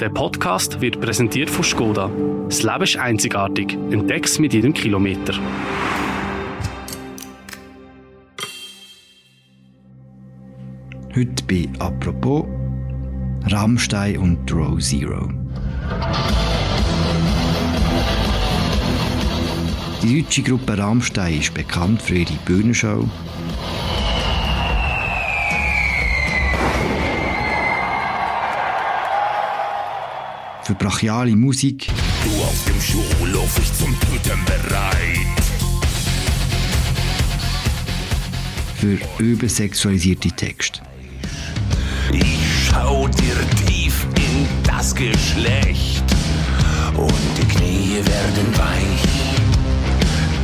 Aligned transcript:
Der 0.00 0.08
Podcast 0.08 0.80
wird 0.80 1.00
präsentiert 1.00 1.48
von 1.48 1.62
Skoda. 1.62 2.10
Das 2.48 2.64
Leben 2.64 2.82
ist 2.82 2.96
einzigartig. 2.96 3.74
Entdeck's 3.92 4.40
mit 4.40 4.52
jedem 4.52 4.74
Kilometer. 4.74 5.34
Heute 11.14 11.44
bei 11.46 11.68
Apropos 11.78 12.44
Rammstein 13.46 14.18
und 14.18 14.52
Row 14.52 14.80
Zero. 14.80 15.30
Die 20.02 20.22
deutsche 20.22 20.42
Gruppe 20.42 20.76
Rammstein 20.76 21.38
ist 21.38 21.54
bekannt 21.54 22.02
für 22.02 22.16
ihre 22.16 22.32
Bühnenshow, 22.44 23.08
für 30.64 30.74
brachiale 30.74 31.36
Musik. 31.36 31.88
Du 32.24 32.42
auf 32.42 32.64
dem 32.64 32.80
Schulhof, 32.80 33.58
ich 33.58 33.72
zum 33.74 33.94
Töten 34.00 34.38
bereit. 34.46 35.18
Für 38.76 38.98
übersexualisierte 39.22 40.30
Texte. 40.30 40.80
Ich 42.12 42.38
schau 42.66 43.08
dir 43.08 43.36
tief 43.66 44.06
in 44.16 44.46
das 44.62 44.94
Geschlecht 44.94 46.04
und 46.96 47.12
die 47.38 47.46
Knie 47.46 47.96
werden 47.96 48.58
weich. 48.58 49.34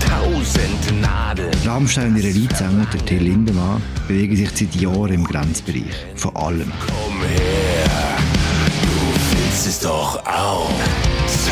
Tausend 0.07 1.01
Nadeln. 1.01 1.51
Rammstein 1.65 2.09
und 2.09 2.17
ihre 2.17 2.31
Leadsänger, 2.31 2.87
der 2.93 3.05
Till 3.07 3.23
Lindemann, 3.23 3.83
bewegen 4.09 4.37
sich 4.37 4.51
seit 4.51 4.75
Jahren 4.75 5.13
im 5.13 5.25
Grenzbereich. 5.25 6.07
Von 6.17 6.35
allem. 6.37 6.73
Komm 6.87 7.21
her, 7.23 7.70
willst 9.65 9.69
es 9.69 9.81
doch 9.81 10.25
auch. 10.25 10.71
Sex! 11.27 11.51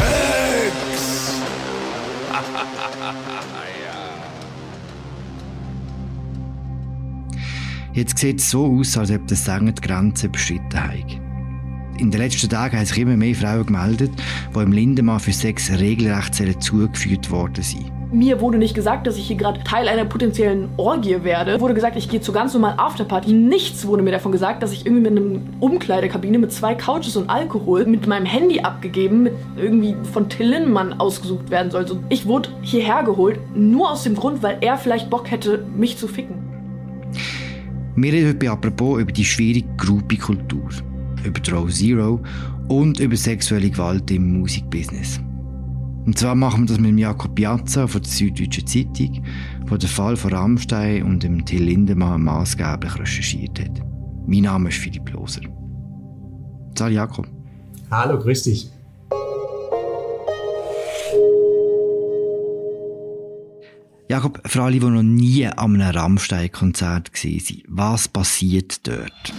Jetzt 7.92 8.18
sieht 8.18 8.38
es 8.38 8.50
so 8.50 8.78
aus, 8.78 8.96
als 8.96 9.10
ob 9.10 9.26
der 9.26 9.36
Sänger 9.36 9.72
die 9.72 9.82
Grenze 9.82 10.26
überschritten 10.26 10.82
hat. 10.82 11.20
In 11.98 12.10
den 12.10 12.20
letzten 12.20 12.48
Tagen 12.48 12.78
haben 12.78 12.86
sich 12.86 12.98
immer 12.98 13.16
mehr 13.16 13.34
Frauen 13.34 13.66
gemeldet, 13.66 14.12
die 14.54 14.60
im 14.60 14.72
Lindemann 14.72 15.20
für 15.20 15.32
Sex 15.32 15.70
regelrecht 15.70 16.34
zugeführt 16.62 17.30
worden 17.30 17.64
sind. 17.64 17.97
Mir 18.10 18.40
wurde 18.40 18.56
nicht 18.56 18.74
gesagt, 18.74 19.06
dass 19.06 19.18
ich 19.18 19.26
hier 19.26 19.36
gerade 19.36 19.62
Teil 19.64 19.86
einer 19.86 20.06
potenziellen 20.06 20.70
Orgie 20.78 21.24
werde. 21.24 21.60
Wurde 21.60 21.74
gesagt, 21.74 21.94
ich 21.96 22.08
gehe 22.08 22.22
zu 22.22 22.32
ganz 22.32 22.54
normalen 22.54 22.78
Afterparty. 22.78 23.34
Nichts 23.34 23.86
wurde 23.86 24.02
mir 24.02 24.12
davon 24.12 24.32
gesagt, 24.32 24.62
dass 24.62 24.72
ich 24.72 24.86
irgendwie 24.86 25.10
mit 25.10 25.18
einer 25.20 25.40
Umkleidekabine 25.60 26.38
mit 26.38 26.50
zwei 26.50 26.74
Couches 26.74 27.16
und 27.16 27.28
Alkohol 27.28 27.84
mit 27.84 28.06
meinem 28.06 28.24
Handy 28.24 28.60
abgegeben, 28.60 29.24
mit 29.24 29.34
irgendwie 29.56 29.94
von 30.10 30.30
Till 30.30 30.48
Lindemann 30.48 30.94
ausgesucht 30.94 31.50
werden 31.50 31.70
soll. 31.70 31.84
Ich 32.08 32.24
wurde 32.24 32.48
hierher 32.62 33.02
geholt, 33.02 33.40
nur 33.54 33.90
aus 33.90 34.04
dem 34.04 34.14
Grund, 34.14 34.42
weil 34.42 34.56
er 34.62 34.78
vielleicht 34.78 35.10
Bock 35.10 35.30
hätte, 35.30 35.66
mich 35.76 35.98
zu 35.98 36.08
ficken. 36.08 36.36
Wir 37.94 38.12
reden 38.12 38.28
heute 38.28 38.50
apropos 38.50 39.02
über 39.02 39.12
die 39.12 39.24
schwierige 39.24 39.68
Groupie-Kultur, 39.76 40.70
über 41.24 41.40
Draw 41.40 41.68
Zero 41.70 42.20
und 42.68 43.00
über 43.00 43.16
sexuelle 43.16 43.68
Gewalt 43.68 44.10
im 44.10 44.40
Musikbusiness. 44.40 45.20
Und 46.08 46.18
zwar 46.18 46.34
machen 46.34 46.62
wir 46.62 46.68
das 46.68 46.80
mit 46.80 46.98
Jakob 46.98 47.34
Piazza 47.34 47.86
von 47.86 48.00
der 48.00 48.10
Süddeutschen 48.10 48.66
Zeitung, 48.66 49.22
der 49.68 49.76
den 49.76 49.88
Fall 49.90 50.16
von 50.16 50.32
Rammstein 50.32 51.02
und 51.02 51.22
dem 51.22 51.44
Till 51.44 51.64
Lindemann 51.64 52.24
maßgeblich 52.24 52.98
recherchiert 52.98 53.60
hat. 53.60 53.82
Mein 54.26 54.44
Name 54.44 54.70
ist 54.70 54.78
Philipp 54.78 55.12
Loser. 55.12 55.42
Sali 56.78 56.94
Jakob. 56.94 57.28
Hallo, 57.90 58.18
grüß 58.18 58.44
dich. 58.44 58.70
Jakob, 64.08 64.40
für 64.46 64.62
alle, 64.62 64.80
die 64.80 64.86
noch 64.86 65.02
nie 65.02 65.46
an 65.46 65.74
einem 65.78 65.94
Rammstein-Konzert 65.94 67.12
waren, 67.12 67.62
was 67.68 68.08
passiert 68.08 68.88
dort? 68.88 69.34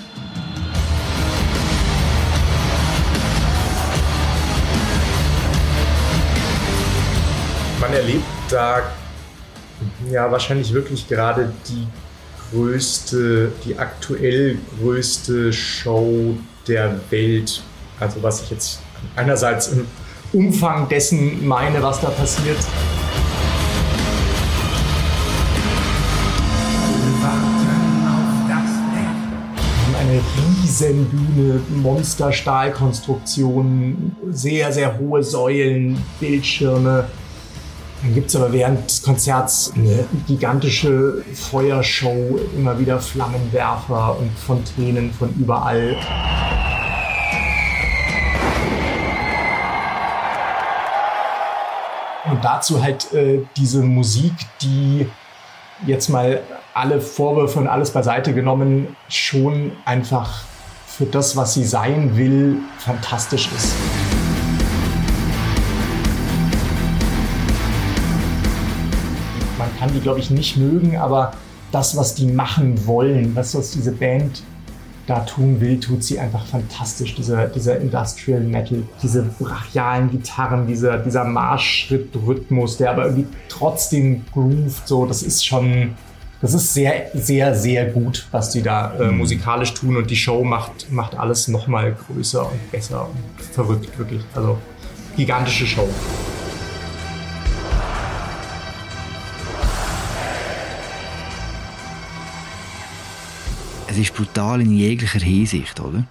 Man 7.90 7.98
erlebt 7.98 8.24
da 8.52 8.84
ja 10.12 10.32
wahrscheinlich 10.32 10.72
wirklich 10.76 11.08
gerade 11.08 11.52
die 11.68 11.88
größte, 12.52 13.52
die 13.66 13.80
aktuell 13.80 14.60
größte 14.80 15.52
Show 15.52 16.38
der 16.68 17.00
Welt. 17.10 17.64
Also 18.00 18.22
was 18.22 18.44
ich 18.44 18.52
jetzt 18.52 18.82
einerseits 19.16 19.70
im 19.70 19.88
Umfang 20.34 20.88
dessen 20.88 21.48
meine, 21.48 21.82
was 21.82 22.00
da 22.00 22.12
passiert. 22.12 22.60
Wir 27.18 27.28
haben 29.88 29.96
eine 30.00 30.22
riesen 30.64 31.06
Bühne, 31.06 31.60
Monster-Stahlkonstruktionen, 31.82 34.16
sehr, 34.30 34.72
sehr 34.72 35.00
hohe 35.00 35.24
Säulen, 35.24 36.00
Bildschirme. 36.20 37.08
Dann 38.02 38.14
gibt 38.14 38.30
es 38.30 38.36
aber 38.36 38.54
während 38.54 38.90
des 38.90 39.04
Konzerts 39.04 39.74
eine 39.76 40.06
gigantische 40.26 41.24
Feuershow, 41.34 42.40
immer 42.56 42.80
wieder 42.80 43.00
Flammenwerfer 43.00 44.18
und 44.18 44.32
Fontänen 44.40 45.12
von 45.12 45.34
überall. 45.38 45.98
Und 52.30 52.46
dazu 52.46 52.82
halt 52.82 53.12
äh, 53.14 53.42
diese 53.58 53.82
Musik, 53.82 54.34
die 54.62 55.08
jetzt 55.86 56.10
mal 56.10 56.42
alle 56.74 57.02
Vorwürfe 57.02 57.60
und 57.60 57.68
alles 57.68 57.92
beiseite 57.92 58.34
genommen, 58.34 58.96
schon 59.10 59.72
einfach 59.84 60.44
für 60.88 61.06
das, 61.06 61.36
was 61.36 61.54
sie 61.54 61.66
sein 61.66 62.16
will, 62.16 62.58
fantastisch 62.78 63.50
ist. 63.56 63.74
Die, 70.00 70.04
glaube 70.04 70.20
ich, 70.20 70.30
nicht 70.30 70.58
mögen, 70.58 70.98
aber 70.98 71.34
das, 71.72 71.96
was 71.98 72.16
die 72.16 72.26
machen 72.26 72.88
wollen, 72.88 73.36
das, 73.36 73.56
was 73.56 73.72
diese 73.72 73.92
Band 73.92 74.44
da 75.08 75.22
tun 75.22 75.60
will, 75.60 75.80
tut 75.80 76.04
sie 76.04 76.20
einfach 76.20 76.46
fantastisch. 76.46 77.16
Dieser, 77.16 77.48
dieser 77.48 77.80
Industrial 77.80 78.42
Metal, 78.42 78.84
diese 79.02 79.24
brachialen 79.24 80.12
Gitarren, 80.12 80.68
dieser, 80.68 81.00
dieser 81.00 81.24
Marschschrittrhythmus, 81.24 82.78
der 82.78 82.92
aber 82.92 83.06
irgendwie 83.06 83.28
trotzdem 83.50 84.24
groovt, 84.32 84.88
so, 84.88 85.06
das 85.06 85.24
ist 85.24 85.46
schon, 85.46 85.96
das 86.42 86.54
ist 86.54 86.74
sehr, 86.74 87.08
sehr, 87.14 87.56
sehr 87.56 87.86
gut, 87.88 88.28
was 88.32 88.52
die 88.52 88.62
da 88.62 88.94
äh, 89.00 89.12
musikalisch 89.12 89.74
tun 89.74 89.98
und 89.98 90.10
die 90.10 90.16
Show 90.16 90.44
macht, 90.44 90.92
macht 90.92 91.18
alles 91.18 91.48
nochmal 91.48 91.96
größer 92.08 92.44
und 92.44 92.72
besser 92.72 93.10
und 93.10 93.46
verrückt, 93.46 93.98
wirklich. 93.98 94.22
Also, 94.36 94.58
gigantische 95.18 95.66
Show. 95.66 95.90
Ist 104.00 104.16
brutal 104.16 104.62
in 104.62 104.72
jeglicher 104.72 105.20
Hinsicht, 105.20 105.80
oder? 105.80 106.04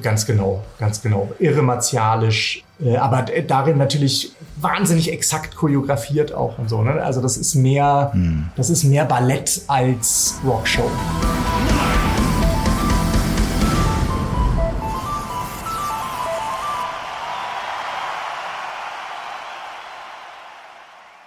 Ganz 0.00 0.26
genau, 0.26 0.62
ganz 0.78 1.02
genau. 1.02 1.32
Irre 1.40 1.62
martialisch, 1.62 2.62
äh, 2.80 2.96
aber 2.96 3.22
darin 3.46 3.78
natürlich 3.78 4.32
wahnsinnig 4.60 5.10
exakt 5.10 5.56
choreografiert 5.56 6.32
auch 6.32 6.58
und 6.58 6.68
so. 6.68 6.82
Ne? 6.82 7.02
Also 7.02 7.20
das 7.20 7.36
ist 7.36 7.54
mehr, 7.56 8.12
das 8.56 8.70
ist 8.70 8.84
mehr 8.84 9.04
Ballett 9.04 9.62
als 9.66 10.36
Rockshow. 10.44 10.88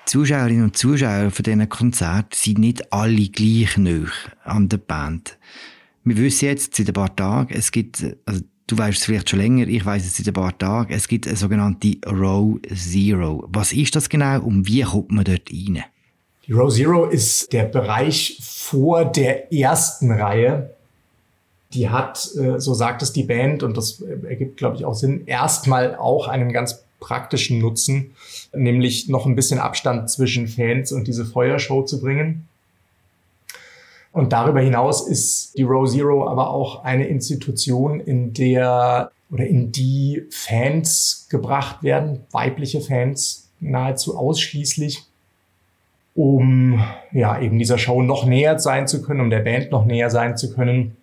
Zuschauerinnen 0.06 0.64
und 0.64 0.78
Zuschauer 0.78 1.30
von 1.30 1.44
diesen 1.44 1.68
Konzerten 1.68 2.30
sind 2.32 2.60
nicht 2.60 2.94
alle 2.94 3.28
gleich 3.28 3.76
nah 3.78 4.08
an 4.46 4.70
der 4.70 4.78
Band. 4.78 5.38
Wir 6.06 6.18
wissen 6.18 6.46
jetzt 6.46 6.76
seit 6.76 6.88
ein 6.88 6.94
paar 6.94 7.16
Tagen, 7.16 7.52
es 7.54 7.72
gibt, 7.72 8.06
also 8.28 8.42
du 8.68 8.78
weißt 8.78 9.00
es 9.00 9.06
vielleicht 9.06 9.30
schon 9.30 9.40
länger, 9.40 9.68
ich 9.68 9.84
weiß 9.84 10.06
es 10.06 10.16
seit 10.16 10.28
ein 10.28 10.34
paar 10.36 10.56
Tagen, 10.56 10.94
es 10.94 11.08
gibt 11.08 11.28
eine 11.28 11.36
sogenannte 11.36 11.98
Row 12.06 12.60
Zero. 12.74 13.44
Was 13.48 13.74
ist 13.74 13.96
das 13.96 14.08
genau 14.08 14.42
und 14.42 14.68
wie 14.68 14.84
kommt 14.84 15.12
man 15.12 15.26
dort 15.26 15.52
rein? 15.52 15.84
Die 16.46 16.52
Row 16.52 16.72
Zero 16.72 17.06
ist 17.06 17.52
der 17.54 17.64
Bereich 17.64 18.38
vor 18.44 19.06
der 19.06 19.52
ersten 19.52 20.12
Reihe. 20.12 20.76
Die 21.74 21.90
hat, 21.90 22.30
äh, 22.38 22.60
so 22.60 22.76
sagt 22.76 23.02
es 23.02 23.12
die 23.12 23.24
Band, 23.24 23.64
und 23.64 23.76
das 23.76 24.00
ergibt, 24.02 24.58
glaube 24.58 24.78
ich, 24.78 24.86
auch 24.86 24.94
Sinn, 24.94 25.26
erstmal 25.26 25.96
auch 25.96 26.28
einen 26.28 26.54
ganz 26.54 26.84
praktischen 27.00 27.58
Nutzen, 27.58 28.12
nämlich 28.54 29.10
noch 29.10 29.26
ein 29.26 29.36
bisschen 29.36 29.58
Abstand 29.58 30.12
zwischen 30.12 30.48
Fans 30.48 30.92
und 30.92 31.08
diese 31.08 31.26
Feuershow 31.26 31.82
zu 31.82 32.00
bringen. 32.00 32.48
Und 34.16 34.32
darüber 34.32 34.62
hinaus 34.62 35.06
ist 35.06 35.58
die 35.58 35.64
Row 35.64 35.86
Zero 35.90 36.26
aber 36.26 36.50
auch 36.52 36.86
eine 36.86 37.06
Institution, 37.06 38.00
in 38.00 38.32
der 38.32 39.12
oder 39.30 39.46
in 39.46 39.74
die 39.74 40.24
Fans 40.30 41.28
gebracht 41.30 41.84
werden, 41.84 42.22
weibliche 42.32 42.80
Fans 42.80 43.50
nahezu 43.60 44.18
ausschließlich, 44.18 45.04
um 46.14 46.82
ja 47.12 47.42
eben 47.42 47.60
dieser 47.60 47.78
Show 47.78 48.02
noch 48.02 48.26
näher 48.26 48.58
sein 48.58 48.88
zu 48.88 49.02
können, 49.02 49.20
um 49.20 49.30
der 49.30 49.42
Band 49.42 49.72
noch 49.72 49.84
näher 49.84 50.10
sein 50.10 50.38
zu 50.38 50.54
können 50.54 50.96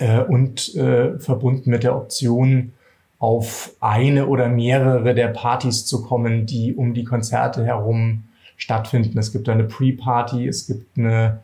äh, 0.00 0.18
und 0.18 0.74
äh, 0.74 1.20
verbunden 1.20 1.70
mit 1.70 1.84
der 1.84 1.94
Option, 1.94 2.72
auf 3.20 3.76
eine 3.78 4.26
oder 4.26 4.48
mehrere 4.48 5.14
der 5.14 5.28
Partys 5.28 5.86
zu 5.86 6.02
kommen, 6.02 6.46
die 6.46 6.74
um 6.74 6.94
die 6.94 7.04
Konzerte 7.04 7.64
herum 7.64 8.24
stattfinden. 8.56 9.16
Es 9.18 9.32
gibt 9.32 9.48
eine 9.48 9.64
Pre-Party, 9.64 10.48
es 10.48 10.66
gibt 10.66 10.98
eine, 10.98 11.42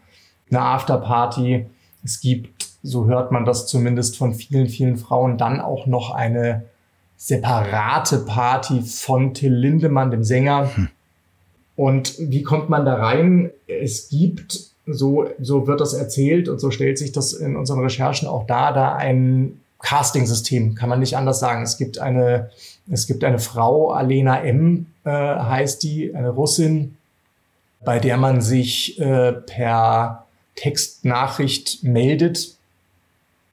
eine 0.50 0.61
After-Party, 0.61 1.67
es 2.05 2.20
gibt, 2.20 2.69
so 2.82 3.06
hört 3.06 3.32
man 3.32 3.44
das 3.44 3.67
zumindest 3.67 4.17
von 4.17 4.35
vielen, 4.35 4.69
vielen 4.69 4.96
Frauen, 4.96 5.38
dann 5.38 5.61
auch 5.61 5.87
noch 5.87 6.11
eine 6.11 6.64
separate 7.17 8.19
Party 8.19 8.82
von 8.82 9.35
Till 9.35 9.55
Lindemann, 9.55 10.11
dem 10.11 10.25
Sänger. 10.25 10.70
Hm. 10.75 10.88
Und 11.76 12.14
wie 12.19 12.43
kommt 12.43 12.69
man 12.69 12.85
da 12.85 12.94
rein? 12.94 13.50
Es 13.67 14.08
gibt, 14.08 14.75
so, 14.87 15.26
so 15.41 15.67
wird 15.67 15.81
das 15.81 15.94
erzählt 15.94 16.49
und 16.49 16.61
so 16.61 16.70
stellt 16.70 16.99
sich 16.99 17.12
das 17.12 17.32
in 17.32 17.56
unseren 17.56 17.81
Recherchen 17.81 18.29
auch 18.29 18.46
dar, 18.46 18.75
da 18.75 18.94
ein 18.94 19.61
Casting-System, 19.81 20.75
kann 20.75 20.88
man 20.88 21.00
nicht 21.00 21.17
anders 21.17 21.41
sagen. 21.41 21.62
Es 21.62 21.76
gibt 21.76 21.99
eine, 21.99 22.50
es 22.91 23.06
gibt 23.06 23.25
eine 23.25 23.38
Frau, 23.38 23.91
Alena 23.91 24.43
M. 24.43 24.87
Äh, 25.05 25.11
heißt 25.11 25.82
die, 25.82 26.14
eine 26.14 26.31
Russin, 26.31 26.96
bei 27.85 27.99
der 27.99 28.17
man 28.17 28.41
sich 28.41 28.99
äh, 28.99 29.32
per 29.32 30.24
Textnachricht 30.56 31.83
meldet, 31.83 32.56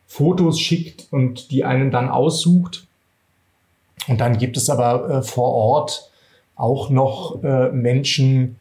Fotos 0.07 0.59
schickt 0.59 1.07
und 1.11 1.51
die 1.51 1.63
einen 1.63 1.91
dann 1.91 2.09
aussucht. 2.09 2.85
Und 4.07 4.19
dann 4.19 4.37
gibt 4.37 4.57
es 4.57 4.69
aber 4.69 5.09
äh, 5.09 5.21
vor 5.23 5.53
Ort 5.53 6.11
auch 6.55 6.89
noch 6.89 7.43
äh, 7.43 7.69
Menschen, 7.71 8.59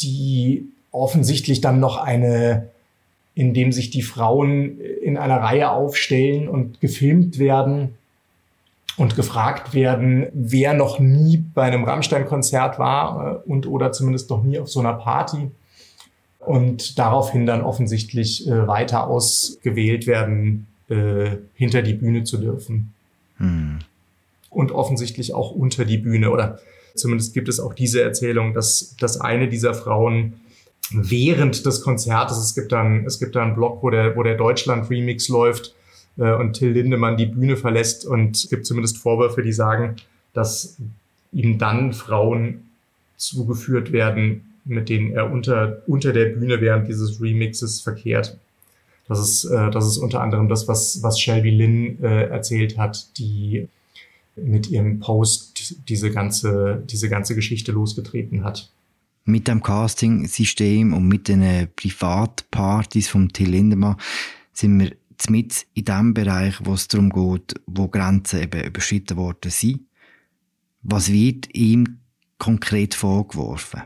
die 0.00 0.66
offensichtlich 0.90 1.60
dann 1.60 1.80
noch 1.80 1.98
eine 1.98 2.70
in 3.38 3.54
dem 3.54 3.70
sich 3.70 3.90
die 3.90 4.02
Frauen 4.02 4.80
in 4.80 5.16
einer 5.16 5.36
Reihe 5.36 5.70
aufstellen 5.70 6.48
und 6.48 6.80
gefilmt 6.80 7.38
werden 7.38 7.94
und 8.96 9.14
gefragt 9.14 9.74
werden, 9.74 10.26
wer 10.32 10.74
noch 10.74 10.98
nie 10.98 11.36
bei 11.36 11.62
einem 11.62 11.84
Rammstein-Konzert 11.84 12.80
war 12.80 13.42
äh, 13.46 13.48
und 13.48 13.68
oder 13.68 13.92
zumindest 13.92 14.28
noch 14.28 14.42
nie 14.42 14.58
auf 14.58 14.68
so 14.68 14.80
einer 14.80 14.94
Party 14.94 15.52
und 16.48 16.98
daraufhin 16.98 17.44
dann 17.44 17.60
offensichtlich 17.60 18.48
äh, 18.48 18.66
weiter 18.66 19.06
ausgewählt 19.06 20.06
werden, 20.06 20.66
äh, 20.88 21.36
hinter 21.54 21.82
die 21.82 21.92
Bühne 21.92 22.24
zu 22.24 22.38
dürfen. 22.38 22.94
Hm. 23.36 23.80
Und 24.48 24.72
offensichtlich 24.72 25.34
auch 25.34 25.50
unter 25.50 25.84
die 25.84 25.98
Bühne 25.98 26.30
oder 26.30 26.58
zumindest 26.94 27.34
gibt 27.34 27.50
es 27.50 27.60
auch 27.60 27.74
diese 27.74 28.00
Erzählung, 28.00 28.54
dass, 28.54 28.96
dass 28.98 29.20
eine 29.20 29.48
dieser 29.48 29.74
Frauen 29.74 30.40
während 30.90 31.66
des 31.66 31.82
Konzertes, 31.82 32.38
es 32.38 32.54
gibt 32.54 32.72
dann, 32.72 33.04
es 33.04 33.18
gibt 33.18 33.36
dann 33.36 33.48
einen 33.48 33.54
Blog, 33.54 33.82
wo 33.82 33.90
der, 33.90 34.16
wo 34.16 34.22
der 34.22 34.36
Deutschland-Remix 34.36 35.28
läuft 35.28 35.74
äh, 36.16 36.32
und 36.32 36.54
Till 36.54 36.70
Lindemann 36.70 37.18
die 37.18 37.26
Bühne 37.26 37.58
verlässt 37.58 38.06
und 38.06 38.36
es 38.36 38.48
gibt 38.48 38.64
zumindest 38.64 38.96
Vorwürfe, 38.96 39.42
die 39.42 39.52
sagen, 39.52 39.96
dass 40.32 40.78
ihm 41.30 41.58
dann 41.58 41.92
Frauen 41.92 42.70
zugeführt 43.18 43.92
werden, 43.92 44.47
mit 44.68 44.88
denen 44.88 45.12
er 45.12 45.30
unter, 45.30 45.82
unter 45.86 46.12
der 46.12 46.26
Bühne 46.26 46.60
während 46.60 46.88
dieses 46.88 47.20
Remixes 47.20 47.80
verkehrt. 47.80 48.38
Das 49.08 49.18
ist, 49.20 49.44
äh, 49.44 49.70
das 49.70 49.86
ist 49.86 49.98
unter 49.98 50.20
anderem 50.20 50.48
das, 50.48 50.68
was, 50.68 51.02
was 51.02 51.20
Shelby 51.20 51.50
Lynn 51.50 52.02
äh, 52.02 52.28
erzählt 52.28 52.78
hat, 52.78 53.18
die 53.18 53.68
mit 54.36 54.70
ihrem 54.70 55.00
Post 55.00 55.74
diese 55.88 56.10
ganze, 56.10 56.82
diese 56.88 57.08
ganze 57.08 57.34
Geschichte 57.34 57.72
losgetreten 57.72 58.44
hat 58.44 58.70
mit 59.28 59.46
dem 59.46 59.62
Casting-System 59.62 60.94
und 60.94 61.06
mit 61.06 61.28
den 61.28 61.68
Privatpartys 61.76 63.08
vom 63.08 63.30
Till 63.30 63.50
Lindemann 63.50 63.96
sind 64.52 64.80
wir 64.80 64.96
mit 65.28 65.66
in 65.74 65.84
dem 65.84 66.14
Bereich, 66.14 66.54
wo 66.64 66.74
es 66.74 66.88
darum 66.88 67.10
geht, 67.10 67.54
wo 67.66 67.88
Grenzen 67.88 68.42
eben 68.42 68.64
überschritten 68.64 69.16
worden 69.16 69.50
sind. 69.50 69.80
Was 70.82 71.12
wird 71.12 71.54
ihm 71.54 71.98
konkret 72.38 72.94
vorgeworfen? 72.94 73.82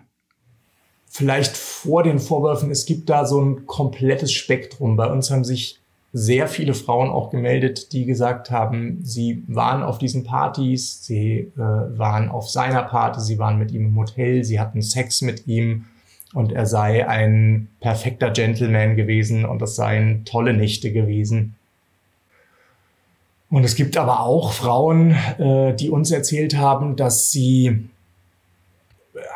Vielleicht 1.14 1.58
vor 1.58 2.02
den 2.02 2.18
Vorwürfen, 2.18 2.70
es 2.70 2.86
gibt 2.86 3.10
da 3.10 3.26
so 3.26 3.38
ein 3.38 3.66
komplettes 3.66 4.32
Spektrum. 4.32 4.96
Bei 4.96 5.12
uns 5.12 5.30
haben 5.30 5.44
sich 5.44 5.78
sehr 6.14 6.48
viele 6.48 6.72
Frauen 6.72 7.10
auch 7.10 7.28
gemeldet, 7.28 7.92
die 7.92 8.06
gesagt 8.06 8.50
haben, 8.50 8.98
sie 9.02 9.44
waren 9.46 9.82
auf 9.82 9.98
diesen 9.98 10.24
Partys, 10.24 11.04
sie 11.04 11.52
äh, 11.54 11.58
waren 11.58 12.30
auf 12.30 12.48
seiner 12.48 12.82
Party, 12.84 13.20
sie 13.20 13.38
waren 13.38 13.58
mit 13.58 13.72
ihm 13.72 13.88
im 13.88 13.96
Hotel, 13.96 14.42
sie 14.42 14.58
hatten 14.58 14.80
Sex 14.80 15.20
mit 15.20 15.46
ihm 15.46 15.84
und 16.32 16.50
er 16.50 16.64
sei 16.64 17.06
ein 17.06 17.68
perfekter 17.80 18.30
Gentleman 18.30 18.96
gewesen 18.96 19.44
und 19.44 19.60
das 19.60 19.76
seien 19.76 20.24
tolle 20.24 20.54
Nächte 20.54 20.92
gewesen. 20.92 21.56
Und 23.50 23.64
es 23.64 23.74
gibt 23.74 23.98
aber 23.98 24.20
auch 24.20 24.54
Frauen, 24.54 25.10
äh, 25.38 25.74
die 25.74 25.90
uns 25.90 26.10
erzählt 26.10 26.56
haben, 26.56 26.96
dass 26.96 27.30
sie 27.30 27.90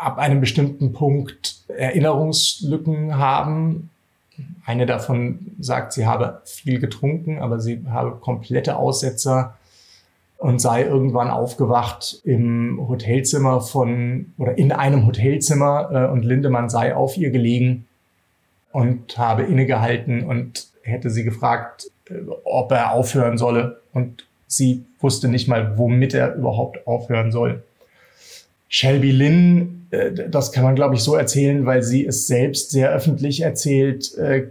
ab 0.06 0.18
einem 0.18 0.40
bestimmten 0.40 0.92
Punkt 0.92 1.64
Erinnerungslücken 1.66 3.18
haben 3.18 3.90
eine 4.64 4.86
davon 4.86 5.50
sagt, 5.58 5.94
sie 5.94 6.06
habe 6.06 6.42
viel 6.44 6.78
getrunken, 6.78 7.40
aber 7.40 7.58
sie 7.58 7.82
habe 7.90 8.12
komplette 8.12 8.76
Aussetzer 8.76 9.56
und 10.38 10.60
sei 10.60 10.84
irgendwann 10.84 11.28
aufgewacht 11.28 12.20
im 12.22 12.86
Hotelzimmer 12.88 13.60
von 13.60 14.32
oder 14.38 14.56
in 14.56 14.70
einem 14.70 15.06
Hotelzimmer 15.06 15.90
äh, 15.90 16.12
und 16.12 16.24
Lindemann 16.24 16.70
sei 16.70 16.94
auf 16.94 17.16
ihr 17.16 17.30
gelegen 17.30 17.86
und 18.70 19.18
habe 19.18 19.42
innegehalten 19.42 20.22
und 20.22 20.68
hätte 20.82 21.10
sie 21.10 21.24
gefragt, 21.24 21.90
äh, 22.08 22.14
ob 22.44 22.70
er 22.70 22.92
aufhören 22.92 23.38
solle 23.38 23.80
und 23.92 24.24
sie 24.46 24.84
wusste 25.00 25.26
nicht 25.26 25.48
mal, 25.48 25.76
womit 25.78 26.14
er 26.14 26.36
überhaupt 26.36 26.86
aufhören 26.86 27.32
soll. 27.32 27.64
Shelby 28.68 29.12
Lynn, 29.12 29.86
äh, 29.90 30.28
das 30.28 30.52
kann 30.52 30.64
man 30.64 30.74
glaube 30.74 30.94
ich 30.94 31.02
so 31.02 31.14
erzählen, 31.14 31.66
weil 31.66 31.82
sie 31.82 32.06
es 32.06 32.26
selbst 32.26 32.70
sehr 32.70 32.90
öffentlich 32.90 33.40
erzählt, 33.40 34.14
äh, 34.16 34.48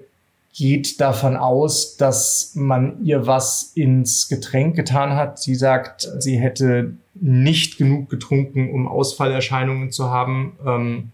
geht 0.58 1.02
davon 1.02 1.36
aus, 1.36 1.98
dass 1.98 2.54
man 2.56 3.04
ihr 3.04 3.28
was 3.28 3.72
ins 3.76 4.30
Getränk 4.30 4.76
getan 4.76 5.14
hat. 5.16 5.40
Sie 5.40 5.56
sagt, 5.56 6.10
sie 6.20 6.38
hätte 6.38 6.94
nicht 7.14 7.78
genug 7.78 8.10
getrunken, 8.10 8.72
um 8.72 8.88
Ausfallerscheinungen 8.88 9.92
zu 9.92 10.10
haben. 10.10 10.58
Ähm, 10.66 11.12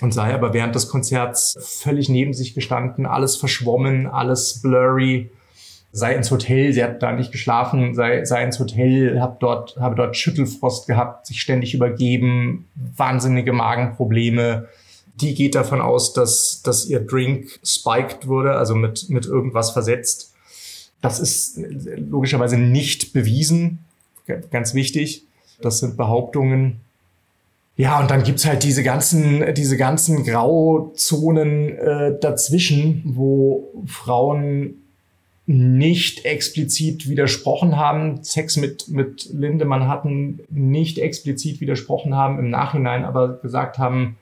und 0.00 0.12
sei 0.12 0.34
aber 0.34 0.52
während 0.52 0.74
des 0.74 0.88
Konzerts 0.88 1.56
völlig 1.60 2.08
neben 2.08 2.34
sich 2.34 2.54
gestanden, 2.54 3.06
alles 3.06 3.36
verschwommen, 3.36 4.06
alles 4.06 4.60
blurry, 4.60 5.30
sei 5.96 6.14
ins 6.14 6.30
Hotel, 6.30 6.74
sie 6.74 6.84
hat 6.84 7.02
da 7.02 7.12
nicht 7.12 7.32
geschlafen, 7.32 7.94
sei, 7.94 8.22
sei 8.26 8.44
ins 8.44 8.58
Hotel, 8.58 9.18
hab 9.18 9.40
dort, 9.40 9.76
habe 9.80 9.94
dort 9.94 10.14
Schüttelfrost 10.14 10.86
gehabt, 10.86 11.26
sich 11.26 11.40
ständig 11.40 11.72
übergeben, 11.72 12.66
wahnsinnige 12.74 13.54
Magenprobleme. 13.54 14.68
Die 15.14 15.34
geht 15.34 15.54
davon 15.54 15.80
aus, 15.80 16.12
dass, 16.12 16.60
dass 16.62 16.86
ihr 16.86 17.00
Drink 17.00 17.58
spiked 17.64 18.26
wurde, 18.26 18.56
also 18.56 18.74
mit, 18.74 19.08
mit 19.08 19.24
irgendwas 19.24 19.70
versetzt. 19.70 20.34
Das 21.00 21.18
ist 21.18 21.58
logischerweise 21.96 22.58
nicht 22.58 23.14
bewiesen, 23.14 23.78
ganz 24.50 24.74
wichtig. 24.74 25.24
Das 25.62 25.78
sind 25.78 25.96
Behauptungen. 25.96 26.80
Ja, 27.78 28.00
und 28.00 28.10
dann 28.10 28.22
gibt's 28.22 28.44
halt 28.44 28.64
diese 28.64 28.82
ganzen, 28.82 29.54
diese 29.54 29.78
ganzen 29.78 30.24
Grauzonen 30.24 31.78
äh, 31.78 32.18
dazwischen, 32.20 33.02
wo 33.06 33.70
Frauen 33.86 34.82
nicht 35.46 36.24
explizit 36.24 37.08
widersprochen 37.08 37.76
haben, 37.76 38.22
Sex 38.24 38.56
mit, 38.56 38.88
mit 38.88 39.28
Lindemann 39.32 39.86
hatten, 39.86 40.40
nicht 40.50 40.98
explizit 40.98 41.60
widersprochen 41.60 42.16
haben, 42.16 42.38
im 42.38 42.50
Nachhinein 42.50 43.04
aber 43.04 43.38
gesagt 43.38 43.78
haben, 43.78 44.16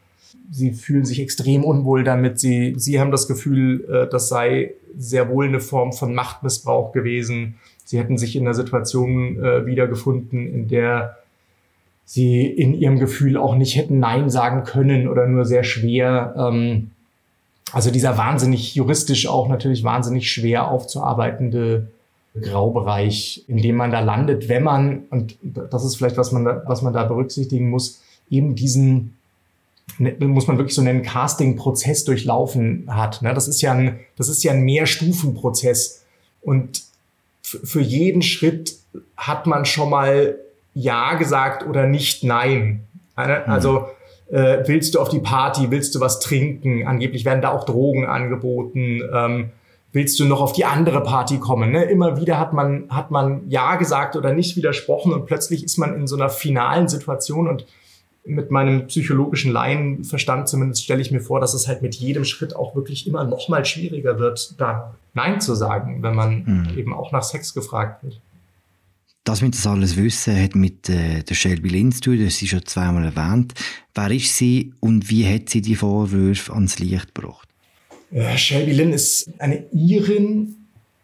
sie 0.51 0.73
fühlen 0.73 1.07
sich 1.07 1.21
extrem 1.21 1.65
unwohl 1.65 2.05
damit. 2.05 2.39
Sie, 2.39 2.75
sie 2.77 3.01
haben 3.01 3.11
das 3.11 3.27
Gefühl, 3.27 3.85
äh, 3.91 4.11
das 4.11 4.29
sei 4.29 4.75
sehr 4.97 5.31
wohl 5.31 5.49
eine 5.49 5.61
Form 5.61 5.93
von 5.93 6.15
Machtmissbrauch 6.15 6.93
gewesen. 6.93 7.55
Sie 7.85 7.99
hätten 7.99 8.19
sich 8.19 8.37
in 8.37 8.43
einer 8.43 8.55
Situation 8.55 9.43
äh, 9.43 9.67
wiedergefunden, 9.67 10.47
in 10.47 10.69
der 10.69 11.19
sie 12.05 12.47
in 12.47 12.75
ihrem 12.75 12.99
Gefühl 12.99 13.39
auch 13.39 13.55
nicht 13.55 13.77
hätten 13.77 13.99
Nein 13.99 14.29
sagen 14.29 14.65
können 14.65 15.09
oder 15.09 15.27
nur 15.27 15.47
sehr 15.47 15.65
schwer. 15.65 16.35
Ähm, 16.37 16.91
also 17.75 17.91
dieser 17.91 18.17
wahnsinnig 18.17 18.75
juristisch 18.75 19.27
auch 19.27 19.49
natürlich 19.49 19.85
wahnsinnig 19.85 20.31
schwer 20.31 20.69
aufzuarbeitende 20.71 21.89
Graubereich, 22.41 23.45
in 23.47 23.59
dem 23.59 23.77
man 23.77 23.91
da 23.91 24.01
landet, 24.01 24.49
wenn 24.49 24.63
man, 24.63 25.05
und 25.11 25.37
das 25.43 25.85
ist 25.85 25.97
vielleicht, 25.97 26.17
was 26.17 26.33
man 26.33 26.45
da, 26.45 26.63
was 26.67 26.83
man 26.83 26.93
da 26.93 27.05
berücksichtigen 27.05 27.71
muss, 27.71 28.01
eben 28.29 28.55
diesen, 28.55 29.17
ne, 29.99 30.17
muss 30.21 30.47
man 30.47 30.59
wirklich 30.59 30.75
so 30.75 30.83
nennen, 30.83 31.03
Casting-Prozess 31.03 32.05
durchlaufen 32.05 32.87
hat. 32.89 33.23
Ne? 33.23 33.35
Das 33.35 33.47
ist 33.47 33.61
ja 33.61 33.73
ein, 33.73 34.01
das 34.17 34.29
ist 34.29 34.43
ja 34.43 34.53
ein 34.53 34.63
Mehrstufenprozess. 34.63 36.05
Und 36.43 36.83
für 37.43 37.81
jeden 37.81 38.23
Schritt 38.23 38.77
hat 39.17 39.47
man 39.47 39.65
schon 39.65 39.91
mal 39.91 40.37
Ja 40.75 41.15
gesagt 41.15 41.67
oder 41.67 41.87
nicht 41.87 42.25
Nein. 42.25 42.85
Also 43.47 43.87
äh, 44.31 44.59
willst 44.67 44.95
du 44.95 45.01
auf 45.01 45.09
die 45.09 45.21
Party, 45.21 45.71
willst 45.71 45.95
du 45.95 46.01
was 46.01 46.21
trinken? 46.21 46.87
Angeblich 46.87 47.25
werden 47.25 47.43
da 47.43 47.51
auch 47.51 47.65
Drogen 47.65 48.07
angeboten. 48.07 49.03
Ähm, 49.13 49.51
willst 49.93 50.19
du 50.19 50.25
noch 50.25 50.41
auf 50.41 50.53
die 50.53 50.65
andere 50.65 51.03
Party 51.03 51.39
kommen? 51.39 51.71
Ne? 51.71 51.85
Immer 51.85 52.21
wieder 52.21 52.39
hat 52.39 52.53
man, 52.53 52.87
hat 52.91 53.11
man 53.11 53.49
Ja 53.49 53.77
gesagt 53.77 54.17
oder 54.17 54.33
nicht 54.33 54.57
widersprochen 54.57 55.13
und 55.13 55.27
plötzlich 55.27 55.65
ist 55.65 55.79
man 55.79 55.95
in 55.95 56.07
so 56.07 56.17
einer 56.17 56.29
finalen 56.29 56.89
Situation 56.89 57.49
und 57.49 57.67
mit 58.27 58.51
meinem 58.51 58.87
psychologischen 58.87 59.53
Laienverstand 59.53 60.49
zumindest 60.49 60.83
stelle 60.83 61.03
ich 61.03 61.11
mir 61.11 61.21
vor, 61.21 61.41
dass 61.41 61.53
es 61.53 61.69
halt 61.69 61.83
mit 61.83 61.95
jedem 61.95 62.25
Schritt 62.25 62.57
auch 62.57 62.75
wirklich 62.75 63.07
immer 63.07 63.25
noch 63.25 63.49
mal 63.49 63.65
schwieriger 63.65 64.19
wird, 64.19 64.59
da 64.59 64.95
Nein 65.13 65.41
zu 65.41 65.55
sagen, 65.55 66.03
wenn 66.03 66.15
man 66.15 66.45
mhm. 66.45 66.79
eben 66.79 66.95
auch 66.95 67.13
nach 67.13 67.23
Sex 67.23 67.55
gefragt 67.55 68.03
wird. 68.03 68.21
Das 69.25 69.41
mit 69.41 69.55
das 69.55 69.67
alles 69.67 69.97
Wissen 69.97 70.41
hat 70.41 70.55
mit 70.55 70.91
äh, 70.91 71.23
der 71.23 71.35
Shelby 71.35 71.71
Lynn 71.71 71.93
zu 71.93 72.01
tun, 72.03 72.23
das 72.23 72.43
ist 72.43 72.49
schon 72.49 72.65
zweimal 72.67 73.05
erwähnt. 73.05 73.55
Wer 73.95 74.11
ist 74.11 74.37
sie 74.37 74.75
und 74.81 75.09
wie 75.09 75.27
hat 75.27 75.49
sie 75.49 75.63
die 75.63 75.77
Vorwürfe 75.77 76.53
ans 76.53 76.79
Licht 76.79 77.15
gebracht? 77.15 77.49
Äh, 78.11 78.37
Shelby 78.37 78.73
Lynn 78.73 78.93
ist 78.93 79.31
eine 79.39 79.65
Irin, 79.73 80.57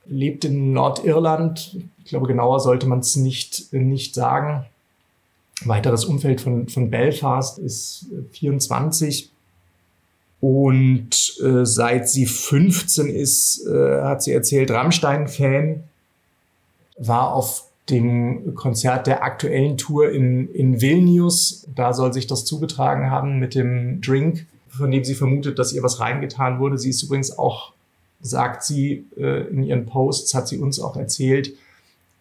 lebt 0.07 0.45
in 0.45 0.75
Nordirland. 0.75 1.79
Ich 2.05 2.11
glaube, 2.11 2.27
genauer 2.27 2.61
sollte 2.61 2.87
man 2.87 2.99
es 2.99 3.17
nicht, 3.17 3.73
nicht 3.73 4.15
sagen. 4.15 4.67
Weiteres 5.65 6.05
Umfeld 6.05 6.43
von, 6.43 6.69
von 6.69 6.91
Belfast 6.91 7.59
ist 7.59 8.07
24. 8.33 9.25
Äh, 9.25 9.29
und 10.41 11.39
äh, 11.43 11.67
seit 11.67 12.09
sie 12.09 12.27
15 12.27 13.09
ist, 13.09 13.67
äh, 13.67 14.03
hat 14.03 14.23
sie 14.23 14.33
erzählt, 14.33 14.71
Rammstein-Fan, 14.71 15.85
war 16.97 17.35
auf 17.35 17.70
dem 17.91 18.55
Konzert 18.55 19.07
der 19.07 19.23
aktuellen 19.23 19.77
Tour 19.77 20.11
in, 20.11 20.49
in 20.53 20.81
Vilnius. 20.81 21.67
Da 21.75 21.93
soll 21.93 22.13
sich 22.13 22.27
das 22.27 22.45
zugetragen 22.45 23.11
haben 23.11 23.39
mit 23.39 23.55
dem 23.55 24.01
Drink, 24.01 24.47
von 24.69 24.91
dem 24.91 25.05
sie 25.05 25.15
vermutet, 25.15 25.59
dass 25.59 25.73
ihr 25.73 25.83
was 25.83 26.01
reingetan 26.01 26.59
wurde. 26.61 26.79
Sie 26.79 26.91
ist 26.91 27.03
übrigens 27.03 27.37
auch, 27.39 27.73
sagt 28.21 28.65
sie 28.65 29.05
äh, 29.17 29.49
in 29.49 29.63
ihren 29.63 29.87
Posts, 29.87 30.35
hat 30.35 30.49
sie 30.49 30.59
uns 30.59 30.81
auch 30.81 30.97
erzählt, 30.97 31.53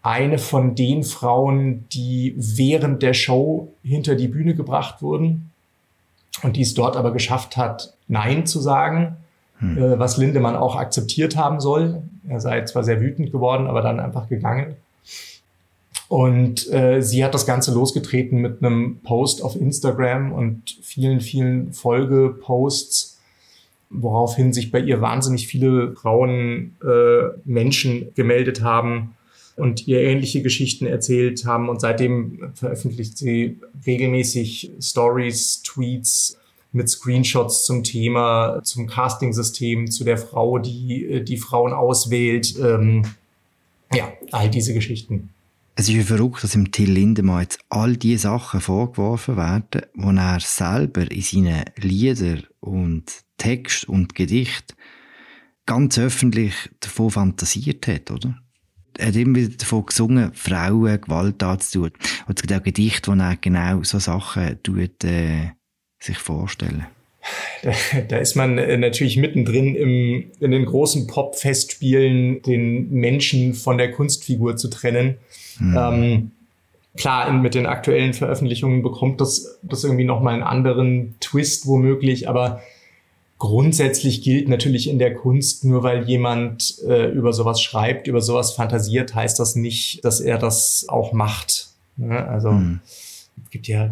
eine 0.01 0.37
von 0.37 0.75
den 0.75 1.03
Frauen, 1.03 1.85
die 1.91 2.33
während 2.37 3.03
der 3.03 3.13
Show 3.13 3.73
hinter 3.83 4.15
die 4.15 4.29
Bühne 4.29 4.55
gebracht 4.55 5.01
wurden 5.01 5.51
und 6.41 6.55
die 6.55 6.61
es 6.61 6.73
dort 6.73 6.95
aber 6.95 7.11
geschafft 7.11 7.57
hat, 7.57 7.93
Nein 8.07 8.45
zu 8.45 8.59
sagen, 8.59 9.17
hm. 9.59 9.77
äh, 9.77 9.99
was 9.99 10.17
Lindemann 10.17 10.55
auch 10.55 10.75
akzeptiert 10.75 11.35
haben 11.35 11.59
soll. 11.59 12.01
Er 12.27 12.39
sei 12.39 12.63
zwar 12.63 12.83
sehr 12.83 13.01
wütend 13.01 13.31
geworden, 13.31 13.67
aber 13.67 13.81
dann 13.81 13.99
einfach 13.99 14.29
gegangen. 14.29 14.75
Und 16.09 16.73
äh, 16.73 17.03
sie 17.03 17.23
hat 17.23 17.35
das 17.35 17.45
Ganze 17.45 17.71
losgetreten 17.71 18.41
mit 18.41 18.63
einem 18.63 18.97
Post 19.03 19.43
auf 19.43 19.55
Instagram 19.55 20.33
und 20.33 20.77
vielen, 20.81 21.21
vielen 21.21 21.71
Folgeposts, 21.71 23.19
woraufhin 23.91 24.51
sich 24.51 24.71
bei 24.71 24.79
ihr 24.79 25.01
wahnsinnig 25.01 25.47
viele 25.47 25.95
Frauen, 25.95 26.75
äh, 26.83 27.37
Menschen 27.45 28.11
gemeldet 28.15 28.63
haben 28.63 29.15
und 29.55 29.87
ihr 29.87 30.01
ähnliche 30.01 30.41
Geschichten 30.41 30.87
erzählt 30.87 31.45
haben. 31.45 31.69
Und 31.69 31.79
seitdem 31.79 32.53
veröffentlicht 32.55 33.15
sie 33.15 33.57
regelmäßig 33.85 34.71
Stories, 34.81 35.61
Tweets 35.61 36.39
mit 36.71 36.89
Screenshots 36.89 37.65
zum 37.65 37.83
Thema, 37.83 38.61
zum 38.63 38.87
Casting-System, 38.87 39.91
zu 39.91 40.03
der 40.03 40.17
Frau, 40.17 40.57
die 40.57 41.05
äh, 41.05 41.21
die 41.21 41.37
Frauen 41.37 41.71
auswählt. 41.71 42.55
Ähm, 42.59 43.03
ja, 43.93 44.11
all 44.31 44.49
diese 44.49 44.73
Geschichten. 44.73 45.29
Es 45.79 45.87
ist 45.87 45.95
ja 45.95 46.03
verrückt, 46.03 46.43
dass 46.43 46.55
im 46.55 46.73
Till 46.73 46.91
Lindemann 46.91 47.39
jetzt 47.39 47.61
all 47.69 47.95
die 47.95 48.17
Sachen 48.17 48.59
vorgeworfen 48.59 49.37
werden, 49.37 49.83
wo 49.93 50.11
er 50.11 50.41
selber 50.41 51.09
in 51.09 51.21
seinen 51.21 51.63
Liedern 51.77 52.43
und 52.59 53.05
Text 53.37 53.87
und 53.87 54.13
Gedicht 54.13 54.75
ganz 55.65 55.97
öffentlich 55.97 56.53
davon 56.81 57.11
fantasiert 57.11 57.87
hat, 57.87 58.11
oder? 58.11 58.37
Er 58.97 59.07
hat 59.07 59.15
immer 59.15 59.37
wieder 59.37 59.55
davon 59.55 59.85
gesungen, 59.85 60.33
Frauen 60.33 60.99
Gewalt 60.99 61.41
anzutun. 61.41 61.91
Und 62.27 62.37
es 62.37 62.41
gibt 62.41 62.53
auch 62.59 62.63
Gedichte, 62.63 63.13
wo 63.13 63.15
er 63.15 63.37
genau 63.37 63.81
so 63.83 63.99
Sachen 63.99 64.61
tut, 64.61 65.01
äh, 65.05 65.51
sich 65.97 66.17
vorstellen. 66.17 66.87
Da, 67.61 67.71
da 68.07 68.17
ist 68.17 68.35
man 68.35 68.57
äh, 68.57 68.77
natürlich 68.77 69.17
mittendrin 69.17 69.75
im, 69.75 70.31
in 70.39 70.51
den 70.51 70.65
großen 70.65 71.07
Pop-Festspielen, 71.07 72.41
den 72.41 72.89
Menschen 72.91 73.53
von 73.53 73.77
der 73.77 73.91
Kunstfigur 73.91 74.55
zu 74.55 74.69
trennen. 74.69 75.17
Mhm. 75.59 75.77
Ähm, 75.77 76.31
klar, 76.95 77.31
mit 77.33 77.55
den 77.55 77.65
aktuellen 77.65 78.13
Veröffentlichungen 78.13 78.81
bekommt 78.81 79.21
das, 79.21 79.59
das 79.61 79.83
irgendwie 79.83 80.05
nochmal 80.05 80.35
einen 80.35 80.43
anderen 80.43 81.15
Twist 81.19 81.67
womöglich, 81.67 82.29
aber 82.29 82.61
grundsätzlich 83.39 84.21
gilt 84.21 84.49
natürlich 84.49 84.89
in 84.89 84.99
der 84.99 85.15
Kunst, 85.15 85.63
nur 85.63 85.81
weil 85.81 86.03
jemand 86.03 86.75
äh, 86.87 87.07
über 87.07 87.33
sowas 87.33 87.61
schreibt, 87.61 88.07
über 88.07 88.21
sowas 88.21 88.51
fantasiert, 88.51 89.15
heißt 89.15 89.39
das 89.39 89.55
nicht, 89.55 90.03
dass 90.03 90.19
er 90.19 90.37
das 90.37 90.85
auch 90.89 91.13
macht. 91.13 91.69
Ne? 91.95 92.27
Also 92.27 92.51
mhm. 92.51 92.81
Es 93.43 93.49
gibt 93.49 93.67
ja 93.67 93.89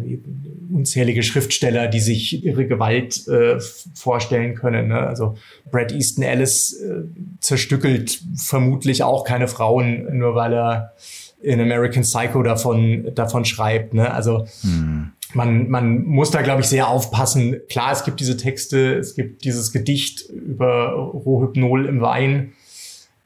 unzählige 0.72 1.22
Schriftsteller, 1.22 1.88
die 1.88 2.00
sich 2.00 2.44
ihre 2.44 2.66
Gewalt 2.66 3.26
äh, 3.28 3.58
vorstellen 3.94 4.54
können. 4.54 4.88
Ne? 4.88 4.98
Also 4.98 5.36
Brad 5.70 5.92
Easton 5.92 6.24
Ellis 6.24 6.72
äh, 6.72 7.02
zerstückelt 7.40 8.20
vermutlich 8.36 9.02
auch 9.02 9.24
keine 9.24 9.48
Frauen, 9.48 10.16
nur 10.16 10.34
weil 10.34 10.52
er 10.52 10.94
in 11.40 11.60
American 11.60 12.02
Psycho 12.02 12.42
davon, 12.42 13.14
davon 13.14 13.44
schreibt. 13.44 13.94
Ne? 13.94 14.12
Also 14.12 14.46
hm. 14.62 15.12
man, 15.34 15.68
man 15.68 16.04
muss 16.04 16.30
da, 16.30 16.42
glaube 16.42 16.62
ich, 16.62 16.68
sehr 16.68 16.88
aufpassen. 16.88 17.56
Klar, 17.68 17.92
es 17.92 18.04
gibt 18.04 18.20
diese 18.20 18.36
Texte, 18.36 18.96
es 18.96 19.14
gibt 19.14 19.44
dieses 19.44 19.72
Gedicht 19.72 20.28
über 20.28 20.92
Rohhypnol 20.92 21.86
im 21.86 22.00
Wein, 22.00 22.52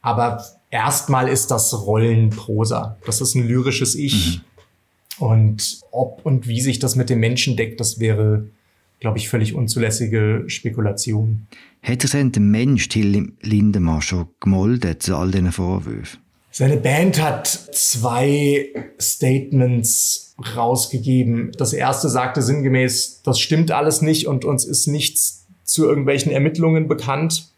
aber 0.00 0.44
erstmal 0.70 1.28
ist 1.28 1.50
das 1.50 1.86
Rollenprosa. 1.86 2.98
Das 3.06 3.20
ist 3.20 3.34
ein 3.34 3.46
lyrisches 3.46 3.94
Ich. 3.94 4.38
Mhm. 4.38 4.51
Und 5.22 5.82
ob 5.92 6.26
und 6.26 6.48
wie 6.48 6.60
sich 6.60 6.80
das 6.80 6.96
mit 6.96 7.08
dem 7.08 7.20
Menschen 7.20 7.56
deckt, 7.56 7.78
das 7.78 8.00
wäre, 8.00 8.48
glaube 8.98 9.18
ich, 9.18 9.28
völlig 9.28 9.54
unzulässige 9.54 10.42
Spekulation. 10.48 11.46
Hätte 11.80 12.08
sich 12.08 12.18
denn 12.18 12.32
der 12.32 12.42
Mensch 12.42 12.88
Till 12.88 13.32
Lindemann 13.40 14.02
schon 14.02 14.26
gemoldet 14.40 15.04
zu 15.04 15.16
all 15.16 15.30
diesen 15.30 15.52
Vorwürfen? 15.52 16.18
Seine 16.50 16.76
Band 16.76 17.22
hat 17.22 17.46
zwei 17.46 18.66
Statements 19.00 20.34
rausgegeben. 20.56 21.52
Das 21.56 21.72
erste 21.72 22.08
sagte 22.08 22.42
sinngemäß, 22.42 23.22
das 23.22 23.38
stimmt 23.38 23.70
alles 23.70 24.02
nicht 24.02 24.26
und 24.26 24.44
uns 24.44 24.64
ist 24.64 24.88
nichts 24.88 25.46
zu 25.62 25.84
irgendwelchen 25.84 26.32
Ermittlungen 26.32 26.88
bekannt. 26.88 27.51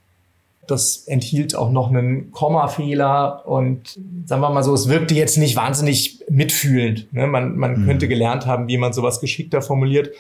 Das 0.66 1.04
enthielt 1.06 1.54
auch 1.54 1.70
noch 1.70 1.88
einen 1.88 2.30
Kommafehler 2.30 3.46
und 3.46 3.98
sagen 4.24 4.42
wir 4.42 4.50
mal 4.50 4.62
so, 4.62 4.74
es 4.74 4.88
wirkte 4.88 5.14
jetzt 5.14 5.36
nicht 5.36 5.56
wahnsinnig 5.56 6.24
mitfühlend. 6.28 7.12
Ne? 7.12 7.26
Man, 7.26 7.56
man 7.56 7.82
mhm. 7.82 7.86
könnte 7.86 8.08
gelernt 8.08 8.46
haben, 8.46 8.68
wie 8.68 8.78
man 8.78 8.92
sowas 8.92 9.20
geschickter 9.20 9.62
formuliert. 9.62 10.10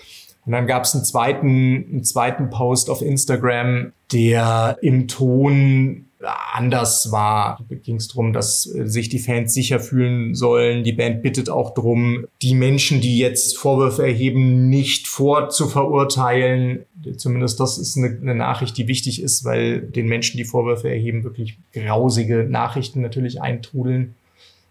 Und 0.46 0.52
dann 0.52 0.66
gab 0.66 0.84
es 0.84 0.94
einen 0.94 1.04
zweiten, 1.04 1.86
einen 1.90 2.04
zweiten 2.04 2.50
Post 2.50 2.90
auf 2.90 3.00
Instagram, 3.00 3.92
der 4.12 4.76
im 4.82 5.08
Ton 5.08 6.03
anders 6.26 7.10
war. 7.12 7.58
Da 7.68 7.74
ging 7.74 7.96
es 7.96 8.08
darum, 8.08 8.32
dass 8.32 8.66
äh, 8.66 8.86
sich 8.86 9.08
die 9.08 9.18
Fans 9.18 9.54
sicher 9.54 9.80
fühlen 9.80 10.34
sollen. 10.34 10.84
Die 10.84 10.92
Band 10.92 11.22
bittet 11.22 11.50
auch 11.50 11.74
darum, 11.74 12.26
die 12.42 12.54
Menschen, 12.54 13.00
die 13.00 13.18
jetzt 13.18 13.56
Vorwürfe 13.56 14.02
erheben, 14.02 14.68
nicht 14.68 15.06
vorzuverurteilen. 15.06 16.84
Zumindest 17.16 17.60
das 17.60 17.78
ist 17.78 17.96
eine, 17.96 18.18
eine 18.20 18.34
Nachricht, 18.34 18.76
die 18.76 18.88
wichtig 18.88 19.22
ist, 19.22 19.44
weil 19.44 19.80
den 19.80 20.06
Menschen, 20.06 20.38
die 20.38 20.44
Vorwürfe 20.44 20.88
erheben, 20.88 21.24
wirklich 21.24 21.58
grausige 21.72 22.44
Nachrichten 22.44 23.00
natürlich 23.00 23.40
eintrudeln, 23.42 24.14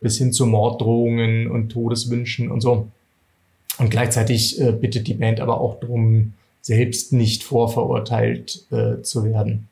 bis 0.01 0.17
hin 0.17 0.33
zu 0.33 0.45
Morddrohungen 0.45 1.49
und 1.49 1.69
Todeswünschen 1.69 2.51
und 2.51 2.61
so. 2.61 2.87
Und 3.77 3.89
gleichzeitig 3.89 4.59
äh, 4.61 4.71
bittet 4.71 5.07
die 5.07 5.15
Band 5.15 5.39
aber 5.39 5.59
auch 5.59 5.79
darum, 5.79 6.33
selbst 6.61 7.11
nicht 7.11 7.43
vorverurteilt 7.43 8.65
äh, 8.71 9.01
zu 9.01 9.25
werden. 9.25 9.67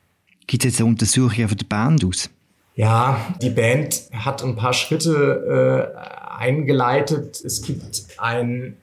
Gibt 0.46 0.64
es 0.64 0.72
jetzt 0.72 0.80
eine 0.80 0.90
Untersuchung 0.90 1.48
von 1.48 1.56
der 1.56 1.66
Band 1.66 2.04
aus? 2.04 2.30
Ja, 2.74 3.34
die 3.42 3.50
Band 3.50 4.02
hat 4.12 4.42
ein 4.42 4.56
paar 4.56 4.72
Schritte 4.72 5.92
äh, 5.94 6.38
eingeleitet. 6.38 7.42
Es 7.44 7.62
gibt 7.62 8.06
ein, 8.18 8.76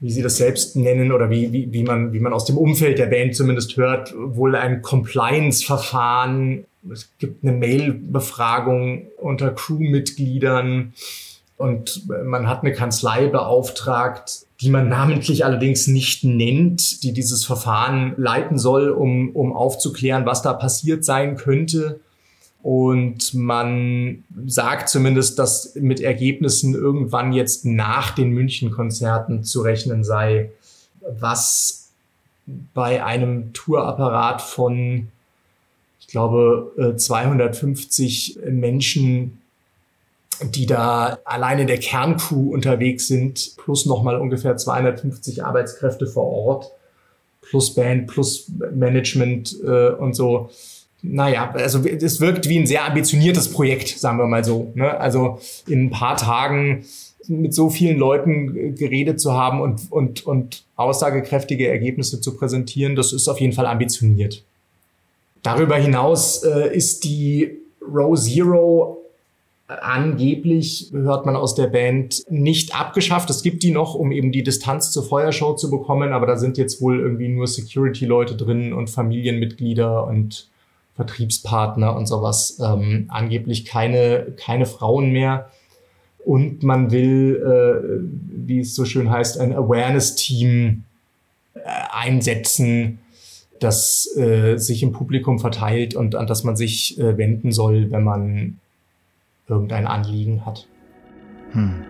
wie 0.00 0.10
sie 0.10 0.22
das 0.22 0.38
selbst 0.38 0.76
nennen 0.76 1.12
oder 1.12 1.28
wie, 1.28 1.52
wie, 1.52 1.72
wie, 1.72 1.82
man, 1.82 2.12
wie 2.12 2.20
man 2.20 2.32
aus 2.32 2.46
dem 2.46 2.56
Umfeld 2.56 2.98
der 2.98 3.06
Band 3.06 3.36
zumindest 3.36 3.76
hört, 3.76 4.14
wohl 4.16 4.56
ein 4.56 4.80
Compliance-Verfahren. 4.80 6.64
Es 6.90 7.10
gibt 7.18 7.44
eine 7.44 7.52
Mail-Befragung 7.52 9.08
unter 9.18 9.50
Crewmitgliedern 9.50 10.94
und 11.58 12.08
man 12.08 12.48
hat 12.48 12.62
eine 12.62 12.72
Kanzlei 12.72 13.26
beauftragt, 13.26 14.46
die 14.60 14.70
man 14.70 14.88
namentlich 14.88 15.44
allerdings 15.44 15.86
nicht 15.86 16.22
nennt, 16.22 17.02
die 17.02 17.12
dieses 17.12 17.44
Verfahren 17.44 18.14
leiten 18.16 18.58
soll, 18.58 18.90
um, 18.90 19.30
um 19.30 19.54
aufzuklären, 19.54 20.26
was 20.26 20.42
da 20.42 20.52
passiert 20.52 21.04
sein 21.04 21.36
könnte. 21.36 22.00
Und 22.62 23.32
man 23.32 24.24
sagt 24.46 24.90
zumindest, 24.90 25.38
dass 25.38 25.74
mit 25.76 26.00
Ergebnissen 26.00 26.74
irgendwann 26.74 27.32
jetzt 27.32 27.64
nach 27.64 28.10
den 28.10 28.30
München-Konzerten 28.32 29.44
zu 29.44 29.62
rechnen 29.62 30.04
sei, 30.04 30.50
was 31.18 31.90
bei 32.74 33.02
einem 33.02 33.54
Tourapparat 33.54 34.42
von, 34.42 35.08
ich 36.00 36.08
glaube, 36.08 36.94
250 36.96 38.42
äh, 38.42 38.50
Menschen, 38.50 39.39
die 40.42 40.66
da 40.66 41.18
alleine 41.24 41.66
der 41.66 41.78
Kerncrew 41.78 42.52
unterwegs 42.52 43.08
sind, 43.08 43.56
plus 43.56 43.86
nochmal 43.86 44.20
ungefähr 44.20 44.56
250 44.56 45.44
Arbeitskräfte 45.44 46.06
vor 46.06 46.24
Ort, 46.24 46.70
plus 47.42 47.74
Band, 47.74 48.06
plus 48.06 48.50
Management 48.72 49.56
äh, 49.64 49.90
und 49.90 50.14
so, 50.14 50.50
naja, 51.02 51.50
also 51.54 51.84
es 51.84 52.20
wirkt 52.20 52.48
wie 52.48 52.58
ein 52.58 52.66
sehr 52.66 52.84
ambitioniertes 52.84 53.50
Projekt, 53.50 53.88
sagen 53.88 54.18
wir 54.18 54.26
mal 54.26 54.44
so. 54.44 54.70
Ne? 54.74 54.98
Also 54.98 55.38
in 55.66 55.86
ein 55.86 55.90
paar 55.90 56.16
Tagen 56.16 56.84
mit 57.26 57.54
so 57.54 57.70
vielen 57.70 57.96
Leuten 57.96 58.74
geredet 58.74 59.20
zu 59.20 59.32
haben 59.32 59.60
und, 59.60 59.90
und, 59.90 60.26
und 60.26 60.64
aussagekräftige 60.76 61.68
Ergebnisse 61.68 62.20
zu 62.20 62.36
präsentieren, 62.36 62.96
das 62.96 63.12
ist 63.12 63.28
auf 63.28 63.40
jeden 63.40 63.52
Fall 63.52 63.66
ambitioniert. 63.66 64.44
Darüber 65.42 65.76
hinaus 65.76 66.42
äh, 66.42 66.74
ist 66.74 67.04
die 67.04 67.58
Row 67.80 68.18
Zero 68.18 68.99
angeblich, 69.80 70.90
hört 70.92 71.26
man 71.26 71.36
aus 71.36 71.54
der 71.54 71.68
Band, 71.68 72.24
nicht 72.28 72.74
abgeschafft. 72.74 73.30
Es 73.30 73.42
gibt 73.42 73.62
die 73.62 73.70
noch, 73.70 73.94
um 73.94 74.10
eben 74.10 74.32
die 74.32 74.42
Distanz 74.42 74.90
zur 74.90 75.04
Feuershow 75.04 75.54
zu 75.54 75.70
bekommen, 75.70 76.12
aber 76.12 76.26
da 76.26 76.36
sind 76.36 76.58
jetzt 76.58 76.80
wohl 76.80 76.98
irgendwie 76.98 77.28
nur 77.28 77.46
Security-Leute 77.46 78.36
drin 78.36 78.72
und 78.72 78.90
Familienmitglieder 78.90 80.06
und 80.06 80.48
Vertriebspartner 80.96 81.96
und 81.96 82.06
sowas. 82.06 82.58
Ähm, 82.60 83.06
angeblich 83.08 83.64
keine, 83.64 84.32
keine 84.36 84.66
Frauen 84.66 85.12
mehr. 85.12 85.50
Und 86.24 86.62
man 86.62 86.90
will, 86.90 87.40
äh, 87.42 88.46
wie 88.46 88.60
es 88.60 88.74
so 88.74 88.84
schön 88.84 89.10
heißt, 89.10 89.38
ein 89.38 89.54
Awareness-Team 89.54 90.84
äh, 91.54 91.60
einsetzen, 91.90 92.98
das 93.60 94.14
äh, 94.16 94.56
sich 94.56 94.82
im 94.82 94.92
Publikum 94.92 95.38
verteilt 95.38 95.94
und 95.94 96.14
an 96.14 96.26
das 96.26 96.44
man 96.44 96.56
sich 96.56 96.98
äh, 96.98 97.16
wenden 97.16 97.52
soll, 97.52 97.90
wenn 97.90 98.04
man 98.04 98.58
irgendein 99.50 99.86
Anliegen 99.86 100.46
hat. 100.46 100.66
Hm. 101.52 101.84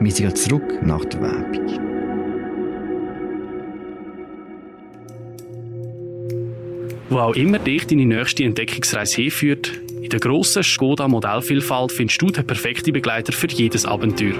Wir 0.00 0.12
sind 0.12 0.36
zurück 0.36 0.82
nach 0.82 1.04
der 1.04 1.22
Werbung. 1.22 1.94
Wo 7.10 7.18
auch 7.18 7.36
immer 7.36 7.58
dich 7.58 7.86
deine 7.86 8.06
nächste 8.06 8.44
Entdeckungsreise 8.44 9.22
hinführt, 9.22 9.72
in 10.02 10.10
der 10.10 10.20
grossen 10.20 10.62
Skoda 10.62 11.06
Modellvielfalt 11.06 11.92
findest 11.92 12.20
du 12.20 12.26
den 12.26 12.46
perfekten 12.46 12.92
Begleiter 12.92 13.32
für 13.32 13.48
jedes 13.48 13.86
Abenteuer. 13.86 14.34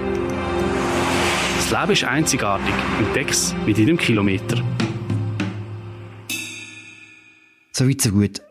Das 1.55 1.71
Leben 1.71 1.93
ist 1.93 2.03
einzigartig. 2.03 2.73
Entdeck's 2.99 3.55
mit 3.65 3.77
jedem 3.77 3.97
Kilometer. 3.97 4.61
So 7.71 7.87
weit, 7.89 8.01
so 8.01 8.11
gut. 8.11 8.44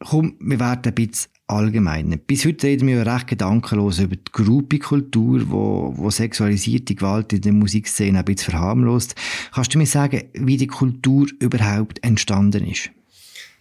Komm, 0.00 0.36
wir 0.40 0.60
werden 0.60 0.82
ein 0.84 0.94
bisschen 0.94 1.30
allgemein. 1.46 2.20
Bis 2.26 2.44
heute 2.44 2.66
reden 2.66 2.88
wir 2.88 3.06
recht 3.06 3.26
gedankenlos 3.26 3.98
über 3.98 4.16
die 4.16 4.32
Gruppenkultur, 4.32 5.42
wo, 5.50 5.94
wo 5.96 6.10
sexualisierte 6.10 6.94
Gewalt 6.94 7.32
in 7.32 7.42
der 7.42 7.52
Musikszene 7.52 8.18
ein 8.18 8.24
bisschen 8.24 8.52
verharmlost. 8.52 9.14
Kannst 9.52 9.74
du 9.74 9.78
mir 9.78 9.86
sagen, 9.86 10.24
wie 10.34 10.56
die 10.56 10.66
Kultur 10.66 11.26
überhaupt 11.40 12.02
entstanden 12.04 12.66
ist? 12.66 12.90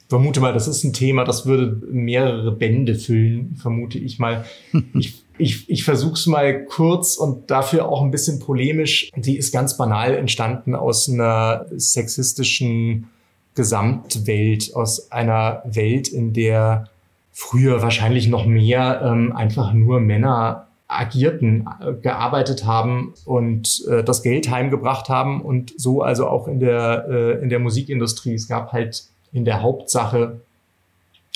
vermute 0.10 0.42
mal, 0.42 0.54
das 0.54 0.68
ist 0.68 0.84
ein 0.84 0.94
Thema, 0.94 1.24
das 1.24 1.48
würde 1.48 1.82
mehrere 1.92 2.52
Bände 2.52 2.94
füllen, 2.94 3.56
vermute 3.56 3.98
ich 3.98 4.20
mal. 4.20 4.46
ich 4.94 5.24
ich, 5.38 5.70
ich 5.70 5.84
versuche 5.84 6.14
es 6.14 6.28
mal 6.28 6.66
kurz 6.66 7.16
und 7.16 7.50
dafür 7.50 7.90
auch 7.90 8.04
ein 8.04 8.12
bisschen 8.12 8.40
polemisch. 8.40 9.10
Die 9.16 9.38
ist 9.38 9.52
ganz 9.52 9.78
banal 9.78 10.14
entstanden 10.14 10.76
aus 10.76 11.10
einer 11.10 11.66
sexistischen 11.76 13.08
Gesamtwelt, 13.56 14.76
aus 14.76 15.12
einer 15.12 15.62
Welt, 15.66 16.08
in 16.08 16.34
der 16.34 16.90
früher 17.32 17.82
wahrscheinlich 17.82 18.28
noch 18.28 18.46
mehr 18.46 19.02
ähm, 19.04 19.36
einfach 19.36 19.74
nur 19.74 20.00
Männer 20.00 20.68
agierten, 20.88 21.68
äh, 21.82 21.94
gearbeitet 21.94 22.66
haben 22.66 23.14
und 23.26 23.84
äh, 23.90 24.04
das 24.04 24.22
Geld 24.22 24.50
heimgebracht 24.50 25.10
haben 25.10 25.42
und 25.42 25.74
so 25.78 26.02
also 26.02 26.28
auch 26.28 26.48
in 26.48 26.60
der, 26.60 27.06
äh, 27.10 27.42
in 27.42 27.50
der 27.50 27.60
Musikindustrie. 27.60 28.36
Es 28.36 28.48
gab 28.48 28.72
halt 28.72 29.06
in 29.32 29.46
der 29.46 29.62
Hauptsache 29.62 30.42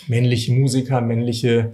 männliche 0.08 0.54
Musiker, 0.54 1.02
männliche 1.02 1.74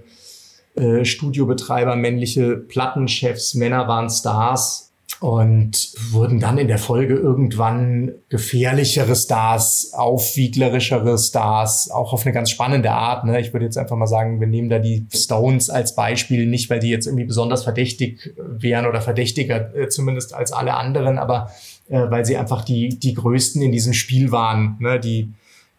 äh, 0.75 1.03
Studiobetreiber, 1.03 1.95
männliche 1.95 2.55
Plattenchefs, 2.55 3.55
Männer 3.55 3.87
waren 3.87 4.09
Stars 4.09 4.92
und 5.23 5.93
wurden 6.11 6.41
dann 6.41 6.57
in 6.57 6.67
der 6.67 6.77
Folge 6.77 7.13
irgendwann 7.15 8.11
gefährlichere 8.27 9.15
Stars, 9.15 9.93
aufwieglerischere 9.93 11.17
Stars, 11.17 11.89
auch 11.89 12.11
auf 12.11 12.25
eine 12.25 12.33
ganz 12.33 12.49
spannende 12.49 12.91
Art. 12.91 13.23
Ne? 13.23 13.39
Ich 13.39 13.53
würde 13.53 13.63
jetzt 13.63 13.77
einfach 13.77 13.95
mal 13.95 14.05
sagen, 14.05 14.41
wir 14.41 14.47
nehmen 14.47 14.67
da 14.67 14.79
die 14.79 15.07
Stones 15.13 15.69
als 15.69 15.95
Beispiel, 15.95 16.45
nicht 16.45 16.69
weil 16.69 16.81
die 16.81 16.89
jetzt 16.89 17.05
irgendwie 17.05 17.23
besonders 17.23 17.63
verdächtig 17.63 18.35
wären 18.37 18.85
oder 18.85 18.99
verdächtiger 18.99 19.73
äh, 19.73 19.87
zumindest 19.87 20.33
als 20.33 20.51
alle 20.51 20.73
anderen, 20.73 21.17
aber 21.17 21.51
äh, 21.87 22.01
weil 22.09 22.25
sie 22.25 22.35
einfach 22.35 22.65
die, 22.65 22.89
die 22.89 23.13
größten 23.13 23.61
in 23.61 23.71
diesem 23.71 23.93
Spiel 23.93 24.33
waren, 24.33 24.75
ne? 24.81 24.99
die 24.99 25.29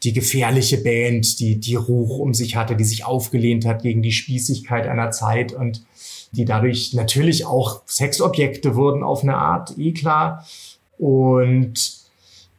die 0.04 0.12
gefährliche 0.12 0.78
Band, 0.78 1.40
die, 1.40 1.59
die 1.59 1.76
Ruch 1.76 2.18
um 2.18 2.35
sich 2.35 2.57
hatte, 2.57 2.76
die 2.76 2.85
sich 2.85 3.04
aufgelehnt 3.04 3.64
hat 3.64 3.83
gegen 3.83 4.02
die 4.02 4.12
Spießigkeit 4.12 4.87
einer 4.87 5.11
Zeit 5.11 5.52
und 5.52 5.85
die 6.34 6.44
dadurch 6.44 6.94
natürlich 6.94 7.46
auch 7.46 7.82
Sexobjekte 7.86 8.74
wurden 8.74 9.02
auf 9.02 9.22
eine 9.22 9.36
Art, 9.36 9.78
eh 9.78 9.92
klar. 9.92 10.46
Und 10.98 11.74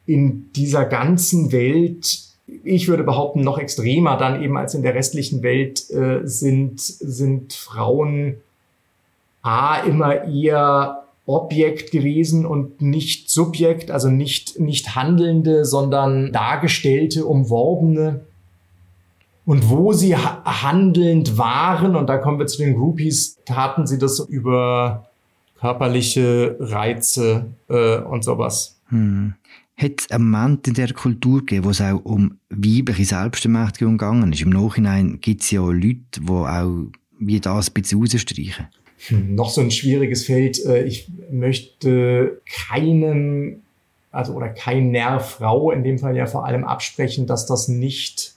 in 0.05 0.51
dieser 0.53 0.85
ganzen 0.85 1.51
Welt, 1.51 2.19
ich 2.63 2.88
würde 2.88 3.03
behaupten, 3.03 3.41
noch 3.41 3.57
extremer 3.57 4.17
dann 4.17 4.41
eben 4.41 4.57
als 4.57 4.73
in 4.73 4.83
der 4.83 4.95
restlichen 4.95 5.43
Welt, 5.43 5.89
äh, 5.91 6.25
sind, 6.25 6.79
sind 6.79 7.53
Frauen 7.53 8.38
A 9.41 9.77
immer 9.79 10.25
eher 10.25 11.03
Objekt 11.27 11.91
gewesen 11.91 12.45
und 12.45 12.81
nicht 12.81 13.29
Subjekt, 13.29 13.89
also 13.89 14.09
nicht, 14.09 14.59
nicht 14.59 14.95
Handelnde, 14.95 15.65
sondern 15.65 16.31
Dargestellte, 16.31 17.25
Umworbene. 17.25 18.21
Und 19.45 19.69
wo 19.69 19.93
sie 19.93 20.15
handelnd 20.15 21.38
waren, 21.38 21.95
und 21.95 22.08
da 22.08 22.17
kommen 22.17 22.39
wir 22.39 22.47
zu 22.47 22.58
den 22.58 22.75
Groupies, 22.75 23.38
taten 23.45 23.86
sie 23.86 23.99
das 23.99 24.19
über 24.19 25.08
körperliche 25.60 26.58
Reize 26.60 27.45
äh, 27.69 27.97
und 27.97 28.23
sowas. 28.23 28.79
Hm. 28.89 29.36
Hat 29.77 29.91
es 29.99 30.12
einen 30.12 30.29
Moment 30.29 30.67
in 30.67 30.73
der 30.73 30.93
Kultur 30.93 31.39
gegeben, 31.39 31.65
wo 31.65 31.69
es 31.71 31.81
auch 31.81 32.03
um 32.05 32.39
weibliche 32.49 33.05
Selbstermächtigung 33.05 33.97
gegangen 33.97 34.31
ist? 34.31 34.41
Im 34.41 34.51
Nachhinein 34.51 35.19
gibt 35.19 35.41
es 35.41 35.51
ja 35.51 35.62
auch 35.62 35.71
Leute, 35.71 36.21
die 36.21 36.29
auch 36.29 36.86
wie 37.19 37.39
das 37.39 37.69
ein 37.69 37.73
bisschen 37.73 37.99
rausstreichen. 37.99 38.67
Hm, 39.08 39.36
noch 39.36 39.49
so 39.49 39.62
ein 39.62 39.71
schwieriges 39.71 40.25
Feld. 40.25 40.63
Äh, 40.65 40.84
ich 40.84 41.12
möchte 41.29 42.41
keinem, 42.67 43.62
also 44.12 44.34
oder 44.34 44.49
keiner 44.49 45.19
Frau 45.19 45.71
in 45.71 45.84
dem 45.84 45.99
Fall 45.99 46.15
ja 46.15 46.25
vor 46.25 46.45
allem 46.45 46.63
absprechen, 46.63 47.27
dass 47.27 47.45
das 47.45 47.67
nicht 47.67 48.35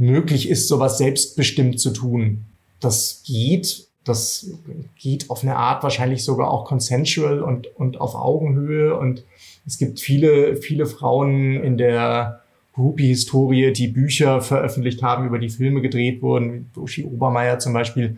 möglich 0.00 0.48
ist, 0.48 0.66
sowas 0.66 0.98
selbstbestimmt 0.98 1.78
zu 1.78 1.90
tun. 1.90 2.44
Das 2.80 3.22
geht. 3.26 3.86
Das 4.02 4.50
geht 4.98 5.28
auf 5.28 5.42
eine 5.42 5.56
Art 5.56 5.82
wahrscheinlich 5.82 6.24
sogar 6.24 6.50
auch 6.50 6.64
consensual 6.64 7.42
und, 7.42 7.66
und 7.76 8.00
auf 8.00 8.14
Augenhöhe. 8.14 8.96
Und 8.96 9.24
es 9.66 9.76
gibt 9.76 10.00
viele, 10.00 10.56
viele 10.56 10.86
Frauen 10.86 11.62
in 11.62 11.76
der 11.76 12.40
Groupie-Historie, 12.72 13.72
die 13.74 13.88
Bücher 13.88 14.40
veröffentlicht 14.40 15.02
haben, 15.02 15.26
über 15.26 15.38
die 15.38 15.50
Filme 15.50 15.82
gedreht 15.82 16.22
wurden. 16.22 16.70
Uschi 16.76 17.04
Obermeier 17.04 17.58
zum 17.58 17.74
Beispiel, 17.74 18.16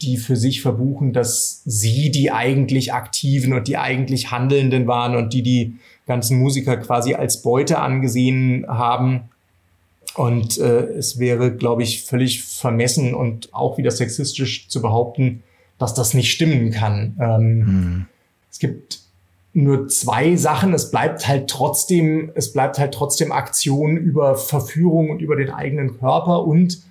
die 0.00 0.16
für 0.16 0.36
sich 0.36 0.62
verbuchen, 0.62 1.12
dass 1.12 1.62
sie 1.64 2.10
die 2.12 2.30
eigentlich 2.30 2.92
Aktiven 2.92 3.52
und 3.52 3.66
die 3.66 3.78
eigentlich 3.78 4.30
Handelnden 4.30 4.86
waren 4.86 5.16
und 5.16 5.32
die 5.32 5.42
die 5.42 5.74
ganzen 6.06 6.38
Musiker 6.38 6.76
quasi 6.76 7.14
als 7.14 7.42
Beute 7.42 7.80
angesehen 7.80 8.64
haben. 8.68 9.22
Und 10.16 10.58
äh, 10.58 10.84
es 10.94 11.18
wäre, 11.18 11.54
glaube 11.54 11.82
ich, 11.82 12.04
völlig 12.04 12.42
vermessen 12.42 13.14
und 13.14 13.52
auch 13.52 13.76
wieder 13.76 13.90
sexistisch 13.90 14.68
zu 14.68 14.80
behaupten, 14.80 15.42
dass 15.78 15.92
das 15.94 16.14
nicht 16.14 16.32
stimmen 16.32 16.70
kann. 16.70 17.16
Ähm, 17.20 17.58
mhm. 17.58 18.06
Es 18.50 18.58
gibt 18.58 19.00
nur 19.52 19.88
zwei 19.88 20.36
Sachen. 20.36 20.72
Es 20.72 20.90
bleibt 20.90 21.28
halt 21.28 21.48
trotzdem, 21.48 22.30
es 22.34 22.52
bleibt 22.52 22.78
halt 22.78 22.94
trotzdem 22.94 23.32
Aktion 23.32 23.96
über 23.96 24.36
Verführung 24.36 25.10
und 25.10 25.20
über 25.20 25.36
den 25.36 25.50
eigenen 25.50 25.98
Körper 25.98 26.46
und 26.46 26.82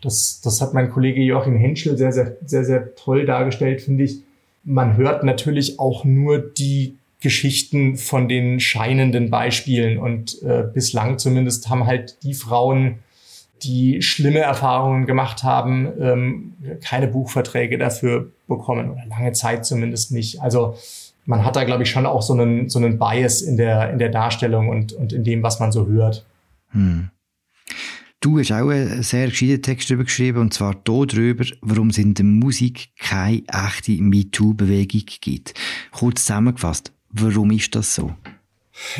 das, 0.00 0.40
das 0.42 0.60
hat 0.60 0.74
mein 0.74 0.90
Kollege 0.90 1.20
Joachim 1.20 1.56
Henschel 1.56 1.96
sehr, 1.96 2.12
sehr, 2.12 2.36
sehr, 2.46 2.64
sehr 2.64 2.94
toll 2.94 3.26
dargestellt, 3.26 3.80
finde 3.80 4.04
ich. 4.04 4.20
Man 4.64 4.96
hört 4.96 5.24
natürlich 5.24 5.80
auch 5.80 6.04
nur 6.04 6.38
die 6.38 6.96
Geschichten 7.20 7.96
von 7.96 8.28
den 8.28 8.60
scheinenden 8.60 9.30
Beispielen 9.30 9.98
und 9.98 10.40
äh, 10.42 10.64
bislang 10.72 11.18
zumindest 11.18 11.68
haben 11.68 11.86
halt 11.86 12.22
die 12.22 12.34
Frauen 12.34 13.00
die 13.62 14.02
schlimme 14.02 14.38
Erfahrungen 14.38 15.06
gemacht 15.06 15.42
haben, 15.42 15.88
ähm, 16.00 16.52
keine 16.80 17.08
Buchverträge 17.08 17.76
dafür 17.76 18.30
bekommen 18.46 18.90
oder 18.90 19.04
lange 19.06 19.32
Zeit 19.32 19.66
zumindest 19.66 20.12
nicht. 20.12 20.40
Also 20.40 20.76
man 21.24 21.44
hat 21.44 21.56
da, 21.56 21.64
glaube 21.64 21.82
ich, 21.82 21.90
schon 21.90 22.06
auch 22.06 22.22
so 22.22 22.34
einen, 22.34 22.68
so 22.68 22.78
einen 22.78 22.98
Bias 22.98 23.42
in 23.42 23.56
der, 23.56 23.90
in 23.90 23.98
der 23.98 24.10
Darstellung 24.10 24.68
und, 24.68 24.92
und 24.92 25.12
in 25.12 25.24
dem, 25.24 25.42
was 25.42 25.60
man 25.60 25.72
so 25.72 25.86
hört. 25.86 26.24
Hm. 26.70 27.10
Du 28.20 28.38
hast 28.38 28.50
auch 28.50 28.68
einen 28.68 29.02
sehr 29.02 29.28
gescheiten 29.28 29.62
Text 29.62 29.90
darüber 29.90 30.04
geschrieben, 30.04 30.38
und 30.38 30.54
zwar 30.54 30.74
darüber, 30.84 31.44
warum 31.60 31.90
es 31.90 31.98
in 31.98 32.14
der 32.14 32.24
Musik 32.24 32.88
keine 32.98 33.42
echte 33.46 33.92
MeToo-Bewegung 33.92 35.02
gibt. 35.20 35.54
Kurz 35.92 36.24
zusammengefasst, 36.24 36.92
warum 37.10 37.50
ist 37.50 37.74
das 37.74 37.94
so? 37.94 38.12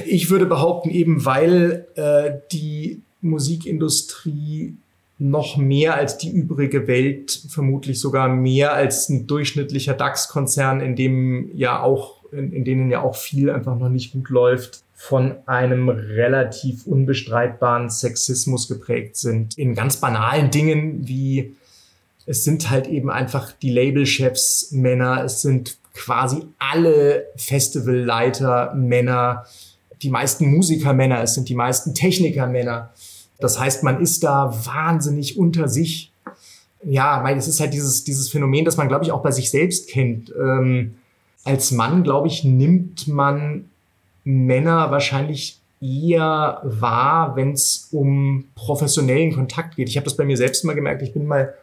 Ich 0.04 0.30
würde 0.30 0.46
behaupten, 0.46 0.90
eben 0.90 1.24
weil 1.24 1.86
äh, 1.94 2.32
die 2.52 3.00
Musikindustrie 3.20 4.74
noch 5.18 5.56
mehr 5.56 5.94
als 5.94 6.18
die 6.18 6.30
übrige 6.30 6.86
Welt, 6.86 7.42
vermutlich 7.48 8.00
sogar 8.00 8.28
mehr 8.28 8.72
als 8.72 9.08
ein 9.08 9.26
durchschnittlicher 9.26 9.94
DAX-Konzern, 9.94 10.80
in 10.80 10.94
dem 10.94 11.50
ja 11.56 11.82
auch, 11.82 12.22
in, 12.32 12.52
in 12.52 12.64
denen 12.64 12.90
ja 12.90 13.02
auch 13.02 13.16
viel 13.16 13.50
einfach 13.50 13.76
noch 13.76 13.88
nicht 13.88 14.12
gut 14.12 14.30
läuft, 14.30 14.82
von 14.94 15.36
einem 15.46 15.88
relativ 15.88 16.86
unbestreitbaren 16.86 17.90
Sexismus 17.90 18.68
geprägt 18.68 19.16
sind. 19.16 19.56
In 19.56 19.74
ganz 19.74 19.98
banalen 19.98 20.50
Dingen 20.50 21.06
wie 21.06 21.54
es 22.28 22.44
sind 22.44 22.68
halt 22.68 22.86
eben 22.88 23.10
einfach 23.10 23.52
die 23.52 23.70
Labelchefs 23.70 24.70
Männer, 24.72 25.24
es 25.24 25.40
sind 25.40 25.78
quasi 25.98 26.42
alle 26.58 27.26
Festivalleiter 27.36 28.72
Männer, 28.74 29.44
die 30.00 30.10
meisten 30.10 30.48
Musiker 30.50 30.92
Männer, 30.92 31.22
es 31.22 31.34
sind 31.34 31.48
die 31.48 31.56
meisten 31.56 31.92
Techniker 31.94 32.46
Männer. 32.46 32.90
Das 33.40 33.58
heißt, 33.58 33.82
man 33.82 34.00
ist 34.00 34.22
da 34.22 34.54
wahnsinnig 34.64 35.36
unter 35.36 35.68
sich. 35.68 36.12
Ja, 36.84 37.24
weil 37.24 37.36
es 37.36 37.48
ist 37.48 37.58
halt 37.58 37.74
dieses, 37.74 38.04
dieses 38.04 38.28
Phänomen, 38.28 38.64
das 38.64 38.76
man, 38.76 38.86
glaube 38.86 39.04
ich, 39.04 39.10
auch 39.10 39.22
bei 39.22 39.32
sich 39.32 39.50
selbst 39.50 39.88
kennt. 39.88 40.32
Ähm, 40.38 40.94
als 41.44 41.72
Mann, 41.72 42.04
glaube 42.04 42.28
ich, 42.28 42.44
nimmt 42.44 43.08
man 43.08 43.68
Männer 44.22 44.92
wahrscheinlich 44.92 45.58
eher 45.80 46.60
wahr, 46.62 47.34
wenn 47.34 47.52
es 47.52 47.88
um 47.90 48.44
professionellen 48.54 49.34
Kontakt 49.34 49.76
geht. 49.76 49.88
Ich 49.88 49.96
habe 49.96 50.04
das 50.04 50.16
bei 50.16 50.24
mir 50.24 50.36
selbst 50.36 50.62
immer 50.62 50.74
gemerkt. 50.74 51.02
Ich 51.02 51.12
bin 51.12 51.26
mal 51.26 51.54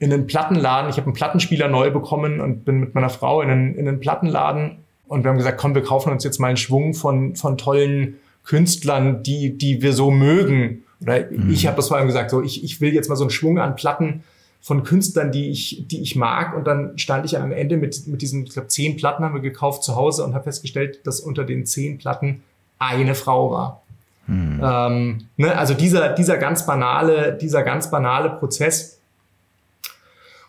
in 0.00 0.12
einen 0.12 0.26
Plattenladen, 0.26 0.90
ich 0.90 0.96
habe 0.96 1.06
einen 1.06 1.14
Plattenspieler 1.14 1.68
neu 1.68 1.90
bekommen 1.90 2.40
und 2.40 2.64
bin 2.64 2.80
mit 2.80 2.94
meiner 2.94 3.10
Frau 3.10 3.42
in 3.42 3.50
einen, 3.50 3.74
in 3.76 3.86
einen 3.86 4.00
Plattenladen 4.00 4.78
und 5.06 5.24
wir 5.24 5.28
haben 5.30 5.36
gesagt, 5.36 5.58
komm, 5.58 5.74
wir 5.74 5.82
kaufen 5.82 6.10
uns 6.10 6.24
jetzt 6.24 6.40
mal 6.40 6.48
einen 6.48 6.56
Schwung 6.56 6.94
von, 6.94 7.36
von 7.36 7.58
tollen 7.58 8.16
Künstlern, 8.44 9.22
die, 9.22 9.56
die 9.56 9.82
wir 9.82 9.92
so 9.92 10.10
mögen. 10.10 10.84
Oder 11.02 11.30
mhm. 11.30 11.50
ich 11.50 11.66
habe 11.66 11.76
das 11.76 11.88
vor 11.88 11.98
allem 11.98 12.06
gesagt, 12.06 12.30
so 12.30 12.42
ich, 12.42 12.64
ich 12.64 12.80
will 12.80 12.94
jetzt 12.94 13.08
mal 13.08 13.16
so 13.16 13.24
einen 13.24 13.30
Schwung 13.30 13.58
an 13.58 13.76
Platten 13.76 14.24
von 14.62 14.84
Künstlern, 14.84 15.32
die 15.32 15.50
ich, 15.50 15.84
die 15.86 16.00
ich 16.00 16.16
mag. 16.16 16.56
Und 16.56 16.66
dann 16.66 16.96
stand 16.96 17.26
ich 17.26 17.38
am 17.38 17.52
Ende 17.52 17.76
mit, 17.76 18.06
mit 18.06 18.22
diesen, 18.22 18.44
ich 18.44 18.52
glaube, 18.52 18.68
zehn 18.68 18.96
Platten 18.96 19.22
haben 19.22 19.34
wir 19.34 19.42
gekauft 19.42 19.82
zu 19.82 19.96
Hause 19.96 20.24
und 20.24 20.32
habe 20.34 20.44
festgestellt, 20.44 21.06
dass 21.06 21.20
unter 21.20 21.44
den 21.44 21.66
zehn 21.66 21.98
Platten 21.98 22.42
eine 22.78 23.14
Frau 23.14 23.50
war. 23.50 23.82
Mhm. 24.26 24.60
Ähm, 24.62 25.26
ne, 25.36 25.58
also 25.58 25.74
dieser, 25.74 26.10
dieser 26.10 26.38
ganz 26.38 26.64
banale, 26.64 27.36
dieser 27.36 27.62
ganz 27.64 27.90
banale 27.90 28.30
Prozess, 28.30 28.99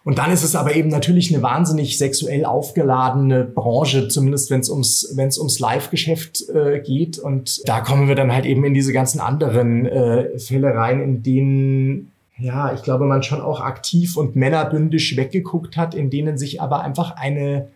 und 0.04 0.18
dann 0.18 0.32
ist 0.32 0.44
es 0.44 0.56
aber 0.56 0.76
eben 0.76 0.90
natürlich 0.90 1.32
eine 1.34 1.44
wahnsinnig 1.44 1.98
sexuell 1.98 2.44
aufgeladene 2.46 3.44
Branche, 3.44 4.08
zumindest 4.08 4.50
wenn 4.50 4.62
es 4.62 4.70
ums, 4.70 5.14
wenn 5.16 5.28
es 5.28 5.38
ums 5.38 5.60
Live-Geschäft 5.60 6.50
äh, 6.50 6.80
geht. 6.80 7.20
Und 7.20 7.68
da 7.68 7.82
kommen 7.82 8.08
wir 8.08 8.16
dann 8.16 8.34
halt 8.34 8.46
eben 8.46 8.64
in 8.66 8.74
diese 8.74 8.94
ganzen 8.94 9.20
anderen 9.20 9.86
äh, 9.86 10.40
Fälle 10.40 10.74
rein, 10.74 11.02
in 11.02 11.24
denen 11.24 12.12
ja, 12.40 12.74
ich 12.74 12.82
glaube, 12.82 13.06
man 13.06 13.22
schon 13.22 13.40
auch 13.40 13.62
aktiv 13.62 14.18
und 14.18 14.36
männerbündisch 14.36 15.16
weggeguckt 15.16 15.78
hat, 15.78 15.94
in 15.94 16.10
denen 16.10 16.40
sich 16.40 16.60
aber 16.60 16.82
einfach 16.82 17.16
eine 17.16 17.68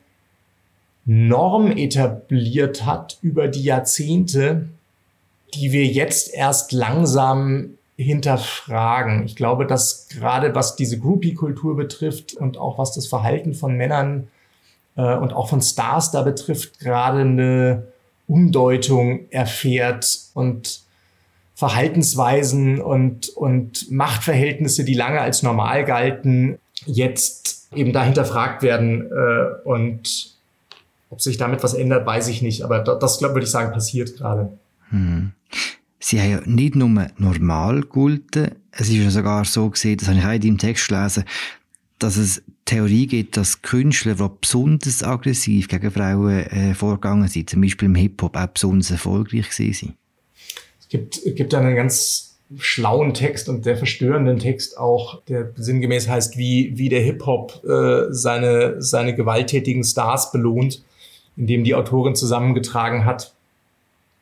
Norm 1.05 1.69
etabliert 1.69 2.83
hat 2.83 3.19
über 3.21 3.47
die 3.47 3.61
Jahrzehnte, 3.61 4.67
die 5.53 5.71
wir 5.71 5.85
jetzt 5.85 6.33
erst 6.33 6.71
langsam 6.71 7.77
hinterfragen. 7.97 9.23
Ich 9.25 9.35
glaube, 9.35 9.65
dass 9.65 10.07
gerade 10.09 10.53
was 10.53 10.75
diese 10.75 10.99
Groupie-Kultur 10.99 11.75
betrifft 11.75 12.33
und 12.33 12.57
auch 12.57 12.77
was 12.77 12.93
das 12.93 13.07
Verhalten 13.07 13.53
von 13.53 13.75
Männern 13.75 14.27
äh, 14.97 15.15
und 15.15 15.33
auch 15.33 15.49
von 15.49 15.61
Stars 15.61 16.11
da 16.11 16.21
betrifft, 16.21 16.79
gerade 16.79 17.19
eine 17.19 17.87
Umdeutung 18.27 19.29
erfährt 19.31 20.19
und 20.33 20.81
Verhaltensweisen 21.53 22.81
und, 22.81 23.29
und 23.29 23.89
Machtverhältnisse, 23.89 24.83
die 24.83 24.93
lange 24.93 25.21
als 25.21 25.41
normal 25.41 25.85
galten, 25.85 26.57
jetzt 26.85 27.69
eben 27.73 27.93
da 27.93 28.03
hinterfragt 28.03 28.61
werden. 28.61 29.09
Äh, 29.09 29.67
und 29.67 30.35
ob 31.09 31.21
sich 31.21 31.37
damit 31.37 31.63
was 31.63 31.73
ändert, 31.73 32.05
weiß 32.05 32.27
ich 32.27 32.41
nicht. 32.41 32.63
Aber 32.63 32.79
das, 32.79 33.19
glaube 33.19 33.35
würde 33.35 33.45
ich 33.45 33.51
sagen, 33.51 33.71
passiert 33.71 34.17
gerade. 34.17 34.57
Hm 34.89 35.31
sie 36.05 36.21
haben 36.21 36.29
ja 36.29 36.41
nicht 36.45 36.75
nur 36.75 37.07
normal 37.17 37.81
gelten, 37.81 38.51
es 38.71 38.89
ist 38.89 38.95
ja 38.95 39.09
sogar 39.09 39.43
so 39.43 39.69
gesehen, 39.69 39.97
das 39.97 40.07
habe 40.07 40.19
ich 40.19 40.25
auch 40.25 40.31
in 40.31 40.41
deinem 40.41 40.57
Text 40.59 40.87
gelesen, 40.87 41.23
dass 41.97 42.17
es 42.17 42.43
Theorie 42.65 43.07
gibt, 43.07 43.37
dass 43.37 43.61
Künstler, 43.61 44.15
die 44.15 44.27
besonders 44.39 45.01
aggressiv 45.01 45.67
gegen 45.67 45.89
Frauen 45.89 46.45
äh, 46.47 46.73
vorgegangen 46.75 47.27
sind, 47.27 47.49
zum 47.49 47.61
Beispiel 47.61 47.87
im 47.87 47.95
Hip-Hop, 47.95 48.35
auch 48.35 48.47
besonders 48.47 48.91
erfolgreich 48.91 49.51
sind. 49.51 49.93
Es 50.79 50.89
gibt, 50.89 51.21
gibt 51.35 51.53
einen 51.55 51.75
ganz 51.75 52.37
schlauen 52.57 53.15
Text 53.15 53.49
und 53.49 53.63
sehr 53.63 53.77
verstörenden 53.77 54.37
Text 54.37 54.77
auch, 54.77 55.23
der 55.23 55.53
sinngemäß 55.55 56.07
heißt, 56.07 56.37
wie, 56.37 56.73
wie 56.75 56.89
der 56.89 57.01
Hip-Hop 57.01 57.63
äh, 57.65 58.13
seine, 58.13 58.79
seine 58.79 59.15
gewalttätigen 59.15 59.83
Stars 59.83 60.31
belohnt, 60.31 60.83
indem 61.35 61.63
die 61.63 61.73
Autorin 61.73 62.15
zusammengetragen 62.15 63.05
hat, 63.05 63.33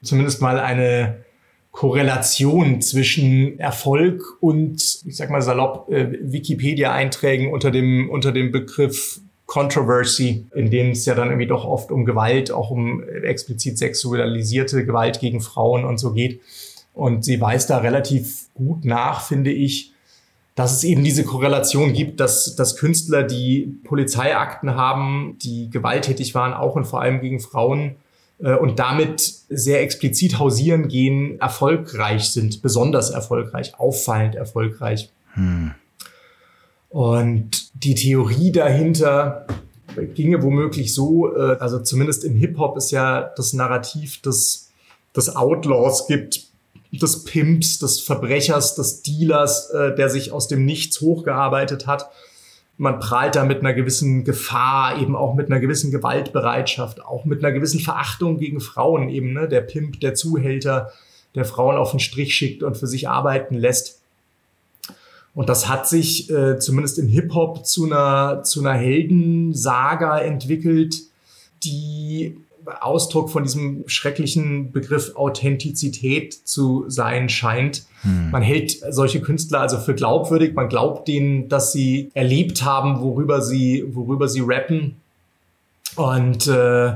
zumindest 0.01 0.41
mal 0.41 0.59
eine 0.59 1.23
Korrelation 1.73 2.81
zwischen 2.81 3.59
Erfolg 3.59 4.21
und, 4.39 5.01
ich 5.05 5.17
sag 5.17 5.31
mal 5.31 5.41
salopp, 5.41 5.91
äh, 5.91 6.19
Wikipedia-Einträgen 6.21 7.51
unter 7.51 7.71
dem, 7.71 8.11
unter 8.11 8.31
dem 8.31 8.51
Begriff 8.51 9.19
Controversy, 9.47 10.45
in 10.53 10.69
dem 10.69 10.91
es 10.91 11.05
ja 11.05 11.15
dann 11.15 11.29
irgendwie 11.29 11.47
doch 11.47 11.65
oft 11.65 11.91
um 11.91 12.05
Gewalt, 12.05 12.51
auch 12.51 12.69
um 12.69 13.03
explizit 13.03 13.79
sexualisierte 13.79 14.85
Gewalt 14.85 15.19
gegen 15.19 15.41
Frauen 15.41 15.83
und 15.83 15.97
so 15.97 16.13
geht. 16.13 16.41
Und 16.93 17.25
sie 17.25 17.41
weist 17.41 17.71
da 17.71 17.79
relativ 17.79 18.45
gut 18.53 18.85
nach, 18.85 19.21
finde 19.21 19.51
ich, 19.51 19.93
dass 20.53 20.73
es 20.73 20.83
eben 20.83 21.03
diese 21.03 21.23
Korrelation 21.23 21.93
gibt, 21.93 22.19
dass, 22.19 22.55
dass 22.55 22.77
Künstler, 22.77 23.23
die 23.23 23.79
Polizeiakten 23.83 24.75
haben, 24.75 25.39
die 25.41 25.71
gewalttätig 25.71 26.35
waren, 26.35 26.53
auch 26.53 26.75
und 26.75 26.85
vor 26.85 27.01
allem 27.01 27.19
gegen 27.19 27.39
Frauen, 27.39 27.81
äh, 27.89 28.02
und 28.51 28.79
damit 28.79 29.21
sehr 29.47 29.81
explizit 29.81 30.37
hausieren 30.37 30.89
gehen, 30.89 31.39
erfolgreich 31.39 32.25
sind, 32.29 32.61
besonders 32.61 33.09
erfolgreich, 33.09 33.79
auffallend 33.79 34.35
erfolgreich. 34.35 35.09
Hm. 35.33 35.71
Und 36.89 37.71
die 37.73 37.95
Theorie 37.95 38.51
dahinter 38.51 39.47
ginge 40.13 40.43
womöglich 40.43 40.93
so, 40.93 41.35
äh, 41.35 41.57
also 41.59 41.79
zumindest 41.79 42.23
im 42.23 42.35
Hip-Hop 42.35 42.77
ist 42.77 42.91
ja 42.91 43.31
das 43.35 43.53
Narrativ 43.53 44.21
des, 44.21 44.71
des 45.15 45.35
Outlaws 45.35 46.07
gibt, 46.07 46.47
des 46.91 47.23
Pimps, 47.23 47.79
des 47.79 47.99
Verbrechers, 47.99 48.75
des 48.75 49.01
Dealers, 49.01 49.69
äh, 49.71 49.95
der 49.95 50.09
sich 50.09 50.31
aus 50.31 50.47
dem 50.47 50.65
Nichts 50.65 51.01
hochgearbeitet 51.01 51.87
hat 51.87 52.09
man 52.77 52.99
prahlt 52.99 53.35
da 53.35 53.45
mit 53.45 53.59
einer 53.59 53.73
gewissen 53.73 54.23
Gefahr, 54.23 54.99
eben 54.99 55.15
auch 55.15 55.35
mit 55.35 55.47
einer 55.47 55.59
gewissen 55.59 55.91
Gewaltbereitschaft, 55.91 57.03
auch 57.03 57.25
mit 57.25 57.43
einer 57.43 57.53
gewissen 57.53 57.79
Verachtung 57.79 58.37
gegen 58.37 58.59
Frauen 58.59 59.09
eben, 59.09 59.33
ne? 59.33 59.47
der 59.47 59.61
Pimp, 59.61 59.99
der 59.99 60.15
Zuhälter, 60.15 60.91
der 61.35 61.45
Frauen 61.45 61.77
auf 61.77 61.91
den 61.91 61.99
Strich 61.99 62.35
schickt 62.35 62.63
und 62.63 62.77
für 62.77 62.87
sich 62.87 63.07
arbeiten 63.09 63.55
lässt. 63.55 64.01
Und 65.35 65.49
das 65.49 65.67
hat 65.67 65.87
sich 65.87 66.29
äh, 66.29 66.59
zumindest 66.59 66.99
im 66.99 67.07
Hip-Hop 67.07 67.65
zu 67.65 67.85
einer, 67.85 68.43
zu 68.43 68.59
einer 68.59 68.73
Heldensaga 68.73 70.19
entwickelt, 70.19 70.95
die 71.63 72.37
Ausdruck 72.81 73.29
von 73.29 73.43
diesem 73.43 73.83
schrecklichen 73.87 74.71
Begriff 74.71 75.15
Authentizität 75.15 76.33
zu 76.33 76.85
sein 76.87 77.29
scheint. 77.29 77.85
Hm. 78.01 78.31
Man 78.31 78.41
hält 78.41 78.77
solche 78.89 79.21
Künstler 79.21 79.61
also 79.61 79.77
für 79.79 79.95
glaubwürdig. 79.95 80.53
Man 80.53 80.69
glaubt 80.69 81.07
denen, 81.07 81.49
dass 81.49 81.71
sie 81.71 82.11
erlebt 82.13 82.63
haben, 82.63 83.01
worüber 83.01 83.41
sie, 83.41 83.83
worüber 83.87 84.27
sie 84.27 84.41
rappen. 84.45 84.95
Und 85.95 86.47
äh, 86.47 86.93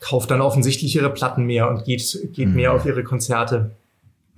kauft 0.00 0.30
dann 0.30 0.40
offensichtlich 0.40 0.94
ihre 0.96 1.10
Platten 1.10 1.44
mehr 1.44 1.70
und 1.70 1.84
geht, 1.84 2.18
geht 2.32 2.46
hm. 2.46 2.54
mehr 2.54 2.72
auf 2.72 2.86
ihre 2.86 3.04
Konzerte. 3.04 3.70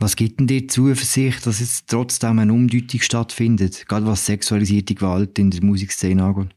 Was 0.01 0.15
gibt 0.15 0.39
denn 0.39 0.47
dir 0.47 0.69
Zuversicht, 0.69 1.45
dass 1.47 1.61
es 1.61 1.85
trotzdem 1.87 2.39
eine 2.39 2.53
Umdeutung 2.53 3.01
stattfindet, 3.01 3.89
gerade 3.89 4.07
was 4.07 4.27
sexualisierte 4.27 4.95
Gewalt 4.95 5.39
in 5.39 5.51
der 5.51 5.65
Musikszene 5.65 6.23
angeht? 6.23 6.55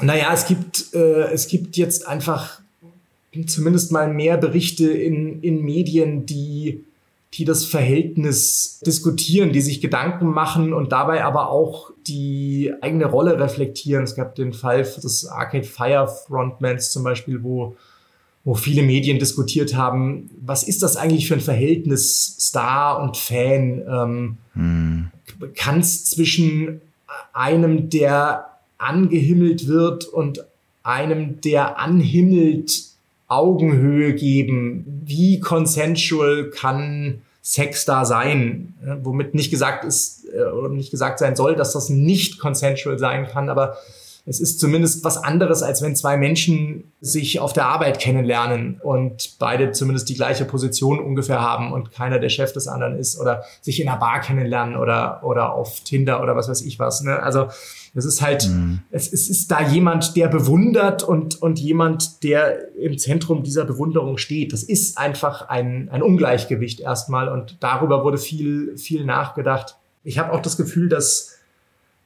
Naja, 0.00 0.32
es 0.32 0.46
gibt, 0.46 0.92
äh, 0.92 1.32
es 1.32 1.46
gibt 1.46 1.76
jetzt 1.76 2.06
einfach 2.06 2.60
zumindest 3.46 3.92
mal 3.92 4.12
mehr 4.12 4.36
Berichte 4.36 4.90
in, 4.90 5.42
in 5.42 5.62
Medien, 5.62 6.26
die, 6.26 6.84
die 7.34 7.44
das 7.44 7.64
Verhältnis 7.64 8.80
diskutieren, 8.86 9.52
die 9.52 9.60
sich 9.60 9.80
Gedanken 9.80 10.26
machen 10.26 10.72
und 10.72 10.92
dabei 10.92 11.24
aber 11.24 11.50
auch 11.50 11.90
die 12.06 12.72
eigene 12.80 13.06
Rolle 13.06 13.38
reflektieren. 13.40 14.04
Es 14.04 14.14
gab 14.14 14.34
den 14.34 14.52
Fall 14.52 14.82
des 14.82 15.26
Arcade 15.26 15.64
Fire 15.64 16.08
Frontmans 16.08 16.92
zum 16.92 17.02
Beispiel, 17.02 17.42
wo, 17.42 17.76
wo 18.44 18.54
viele 18.54 18.82
Medien 18.82 19.18
diskutiert 19.18 19.74
haben, 19.74 20.30
was 20.40 20.62
ist 20.62 20.82
das 20.82 20.96
eigentlich 20.96 21.26
für 21.26 21.34
ein 21.34 21.40
Verhältnis 21.40 22.36
Star 22.38 23.02
und 23.02 23.16
Fan? 23.16 23.82
Ähm, 23.88 24.36
hm. 24.52 25.10
Kann 25.56 25.80
es 25.80 26.04
zwischen 26.04 26.80
einem, 27.32 27.90
der 27.90 28.46
angehimmelt 28.78 29.66
wird 29.66 30.04
und 30.04 30.44
einem, 30.82 31.40
der 31.40 31.78
anhimmelt, 31.78 32.93
Augenhöhe 33.34 34.14
geben? 34.14 35.02
Wie 35.04 35.40
consensual 35.40 36.50
kann 36.50 37.22
Sex 37.42 37.84
da 37.84 38.04
sein? 38.04 38.74
Womit 39.02 39.34
nicht 39.34 39.50
gesagt 39.50 39.84
ist 39.84 40.24
äh, 40.34 40.44
oder 40.44 40.68
nicht 40.68 40.90
gesagt 40.90 41.18
sein 41.18 41.36
soll, 41.36 41.56
dass 41.56 41.72
das 41.72 41.88
nicht 41.88 42.38
consensual 42.38 42.98
sein 42.98 43.26
kann, 43.26 43.48
aber 43.48 43.76
es 44.26 44.40
ist 44.40 44.58
zumindest 44.58 45.04
was 45.04 45.18
anderes, 45.18 45.62
als 45.62 45.82
wenn 45.82 45.94
zwei 45.94 46.16
Menschen 46.16 46.92
sich 47.02 47.40
auf 47.40 47.52
der 47.52 47.66
Arbeit 47.66 47.98
kennenlernen 47.98 48.80
und 48.82 49.36
beide 49.38 49.72
zumindest 49.72 50.08
die 50.08 50.14
gleiche 50.14 50.46
Position 50.46 50.98
ungefähr 50.98 51.42
haben 51.42 51.72
und 51.72 51.92
keiner 51.92 52.18
der 52.18 52.30
Chef 52.30 52.52
des 52.54 52.66
anderen 52.66 52.98
ist 52.98 53.20
oder 53.20 53.44
sich 53.60 53.82
in 53.82 53.88
einer 53.88 53.98
Bar 53.98 54.22
kennenlernen 54.22 54.76
oder, 54.76 55.20
oder 55.24 55.52
auf 55.52 55.80
Tinder 55.80 56.22
oder 56.22 56.36
was 56.36 56.48
weiß 56.48 56.62
ich 56.62 56.78
was. 56.78 57.02
Ne? 57.02 57.22
Also 57.22 57.48
es 57.94 58.06
ist 58.06 58.22
halt, 58.22 58.48
mhm. 58.48 58.80
es, 58.90 59.12
es 59.12 59.28
ist 59.28 59.50
da 59.50 59.60
jemand, 59.60 60.16
der 60.16 60.28
bewundert 60.28 61.02
und, 61.02 61.42
und 61.42 61.60
jemand, 61.60 62.22
der 62.24 62.74
im 62.76 62.96
Zentrum 62.96 63.42
dieser 63.42 63.66
Bewunderung 63.66 64.16
steht. 64.16 64.54
Das 64.54 64.62
ist 64.62 64.96
einfach 64.96 65.48
ein, 65.48 65.90
ein 65.90 66.02
Ungleichgewicht 66.02 66.80
erstmal 66.80 67.28
und 67.28 67.58
darüber 67.60 68.04
wurde 68.04 68.16
viel, 68.16 68.78
viel 68.78 69.04
nachgedacht. 69.04 69.76
Ich 70.02 70.18
habe 70.18 70.32
auch 70.32 70.40
das 70.40 70.56
Gefühl, 70.56 70.88
dass, 70.88 71.36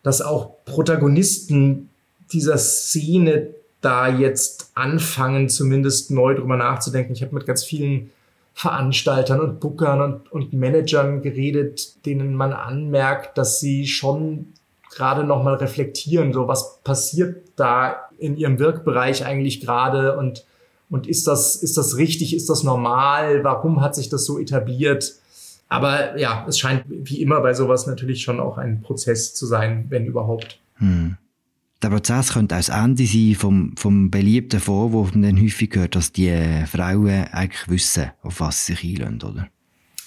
dass 0.02 0.20
auch 0.20 0.64
Protagonisten 0.64 1.90
dieser 2.32 2.58
Szene 2.58 3.54
da 3.80 4.08
jetzt 4.08 4.72
anfangen, 4.74 5.48
zumindest 5.48 6.10
neu 6.10 6.34
drüber 6.34 6.56
nachzudenken. 6.56 7.12
Ich 7.12 7.22
habe 7.22 7.34
mit 7.34 7.46
ganz 7.46 7.64
vielen 7.64 8.10
Veranstaltern 8.54 9.40
und 9.40 9.60
Bookern 9.60 10.00
und, 10.00 10.32
und 10.32 10.52
Managern 10.52 11.22
geredet, 11.22 12.04
denen 12.06 12.34
man 12.34 12.52
anmerkt, 12.52 13.38
dass 13.38 13.60
sie 13.60 13.86
schon 13.86 14.46
gerade 14.90 15.22
nochmal 15.22 15.54
reflektieren, 15.54 16.32
so 16.32 16.48
was 16.48 16.78
passiert 16.82 17.42
da 17.54 18.08
in 18.18 18.36
ihrem 18.36 18.58
Wirkbereich 18.58 19.24
eigentlich 19.24 19.60
gerade 19.60 20.18
und, 20.18 20.44
und 20.90 21.06
ist 21.06 21.28
das, 21.28 21.54
ist 21.54 21.76
das 21.76 21.96
richtig, 21.96 22.34
ist 22.34 22.50
das 22.50 22.64
normal, 22.64 23.44
warum 23.44 23.80
hat 23.80 23.94
sich 23.94 24.08
das 24.08 24.24
so 24.24 24.40
etabliert? 24.40 25.14
Aber 25.68 26.18
ja, 26.18 26.44
es 26.48 26.58
scheint 26.58 26.84
wie 26.88 27.22
immer 27.22 27.40
bei 27.42 27.54
sowas 27.54 27.86
natürlich 27.86 28.22
schon 28.22 28.40
auch 28.40 28.58
ein 28.58 28.80
Prozess 28.80 29.34
zu 29.34 29.46
sein, 29.46 29.86
wenn 29.90 30.06
überhaupt. 30.06 30.58
Hm. 30.78 31.16
Der 31.80 31.90
Prozess 31.90 32.32
könnte 32.32 32.56
auch 32.56 32.58
das 32.58 32.70
Ende 32.70 33.06
sein 33.06 33.36
vom, 33.36 33.76
vom 33.76 34.10
beliebten 34.10 34.58
Vorwurf, 34.58 35.12
den 35.12 35.20
man 35.20 35.40
häufig 35.40 35.70
hört, 35.74 35.94
dass 35.94 36.10
die 36.10 36.64
Frauen 36.66 37.24
eigentlich 37.30 37.68
wissen, 37.68 38.10
auf 38.22 38.40
was 38.40 38.66
sie 38.66 38.74
sich 38.74 39.00
einlösen, 39.00 39.22
oder? 39.22 39.48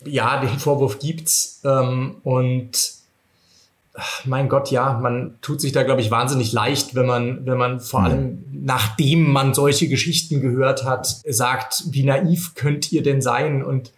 Ja, 0.06 0.42
den 0.42 0.60
Vorwurf 0.60 1.00
gibt's. 1.00 1.62
Ähm, 1.64 2.18
und 2.24 2.72
mein 4.26 4.50
Gott, 4.50 4.72
ja, 4.72 5.00
man 5.00 5.36
tut 5.42 5.62
sich 5.62 5.72
da, 5.72 5.84
glaube 5.84 6.02
ich, 6.02 6.12
wahnsinnig 6.12 6.52
leicht, 6.54 6.96
wenn 6.96 7.06
man, 7.06 7.46
wenn 7.46 7.58
man 7.58 7.80
vor 7.80 8.04
allem, 8.04 8.44
nachdem 8.52 9.30
man 9.30 9.54
solche 9.54 9.88
Geschichten 9.90 10.42
gehört 10.42 10.86
hat, 10.86 11.08
sagt, 11.28 11.84
wie 11.92 12.04
naiv 12.04 12.56
könnt 12.56 12.92
ihr 12.92 13.04
denn 13.04 13.22
sein? 13.22 13.64
Und 13.64 13.92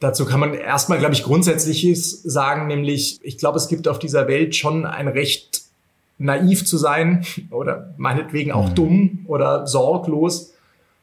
dazu 0.00 0.24
kann 0.24 0.40
man 0.40 0.54
erstmal, 0.54 0.98
glaube 0.98 1.14
ich, 1.14 1.22
Grundsätzliches 1.22 2.22
sagen, 2.22 2.66
nämlich, 2.66 3.20
ich 3.22 3.38
glaube, 3.38 3.58
es 3.58 3.68
gibt 3.68 3.86
auf 3.86 3.98
dieser 3.98 4.26
Welt 4.26 4.56
schon 4.56 4.84
ein 4.84 5.08
Recht 5.08 5.61
naiv 6.22 6.64
zu 6.64 6.78
sein 6.78 7.24
oder 7.50 7.94
meinetwegen 7.96 8.52
auch 8.52 8.70
mhm. 8.70 8.74
dumm 8.74 9.24
oder 9.26 9.66
sorglos. 9.66 10.52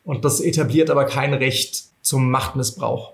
Und 0.04 0.26
das 0.26 0.40
etabliert 0.40 0.90
aber 0.90 1.06
kein 1.06 1.34
Recht 1.34 1.86
zum 2.02 2.32
Machtmissbrauch. 2.32 3.14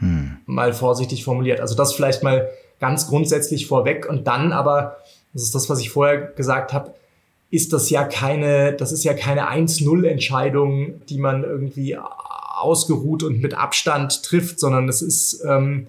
Mhm. 0.00 0.38
Mal 0.46 0.72
vorsichtig 0.72 1.24
formuliert. 1.24 1.60
Also 1.60 1.74
das 1.74 1.92
vielleicht 1.92 2.22
mal 2.22 2.48
ganz 2.80 3.06
grundsätzlich 3.06 3.66
vorweg. 3.66 4.08
Und 4.08 4.26
dann 4.26 4.52
aber, 4.52 4.96
das 5.32 5.42
ist 5.42 5.54
das, 5.54 5.68
was 5.68 5.80
ich 5.80 5.90
vorher 5.90 6.18
gesagt 6.18 6.72
habe, 6.72 6.94
ist 7.50 7.72
das 7.72 7.90
ja 7.90 8.04
keine, 8.04 8.72
das 8.72 8.92
ist 8.92 9.04
ja 9.04 9.12
keine 9.12 9.50
1-0-Entscheidung, 9.50 11.02
die 11.08 11.18
man 11.18 11.44
irgendwie 11.44 11.98
ausgeruht 11.98 13.22
und 13.22 13.42
mit 13.42 13.54
Abstand 13.54 14.22
trifft, 14.22 14.58
sondern 14.58 14.88
es 14.88 15.02
ist 15.02 15.42
ähm, 15.46 15.86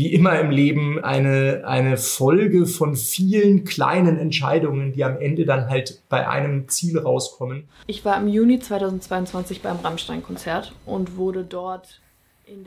wie 0.00 0.14
immer 0.14 0.40
im 0.40 0.50
Leben 0.50 0.98
eine, 1.04 1.64
eine 1.66 1.98
Folge 1.98 2.64
von 2.64 2.96
vielen 2.96 3.64
kleinen 3.64 4.16
Entscheidungen, 4.16 4.94
die 4.94 5.04
am 5.04 5.18
Ende 5.18 5.44
dann 5.44 5.68
halt 5.68 6.00
bei 6.08 6.26
einem 6.26 6.68
Ziel 6.68 6.98
rauskommen. 6.98 7.68
Ich 7.86 8.02
war 8.02 8.18
im 8.18 8.26
Juni 8.26 8.60
2022 8.60 9.60
beim 9.60 9.76
Rammstein-Konzert 9.76 10.72
und 10.86 11.18
wurde 11.18 11.44
dort 11.44 12.00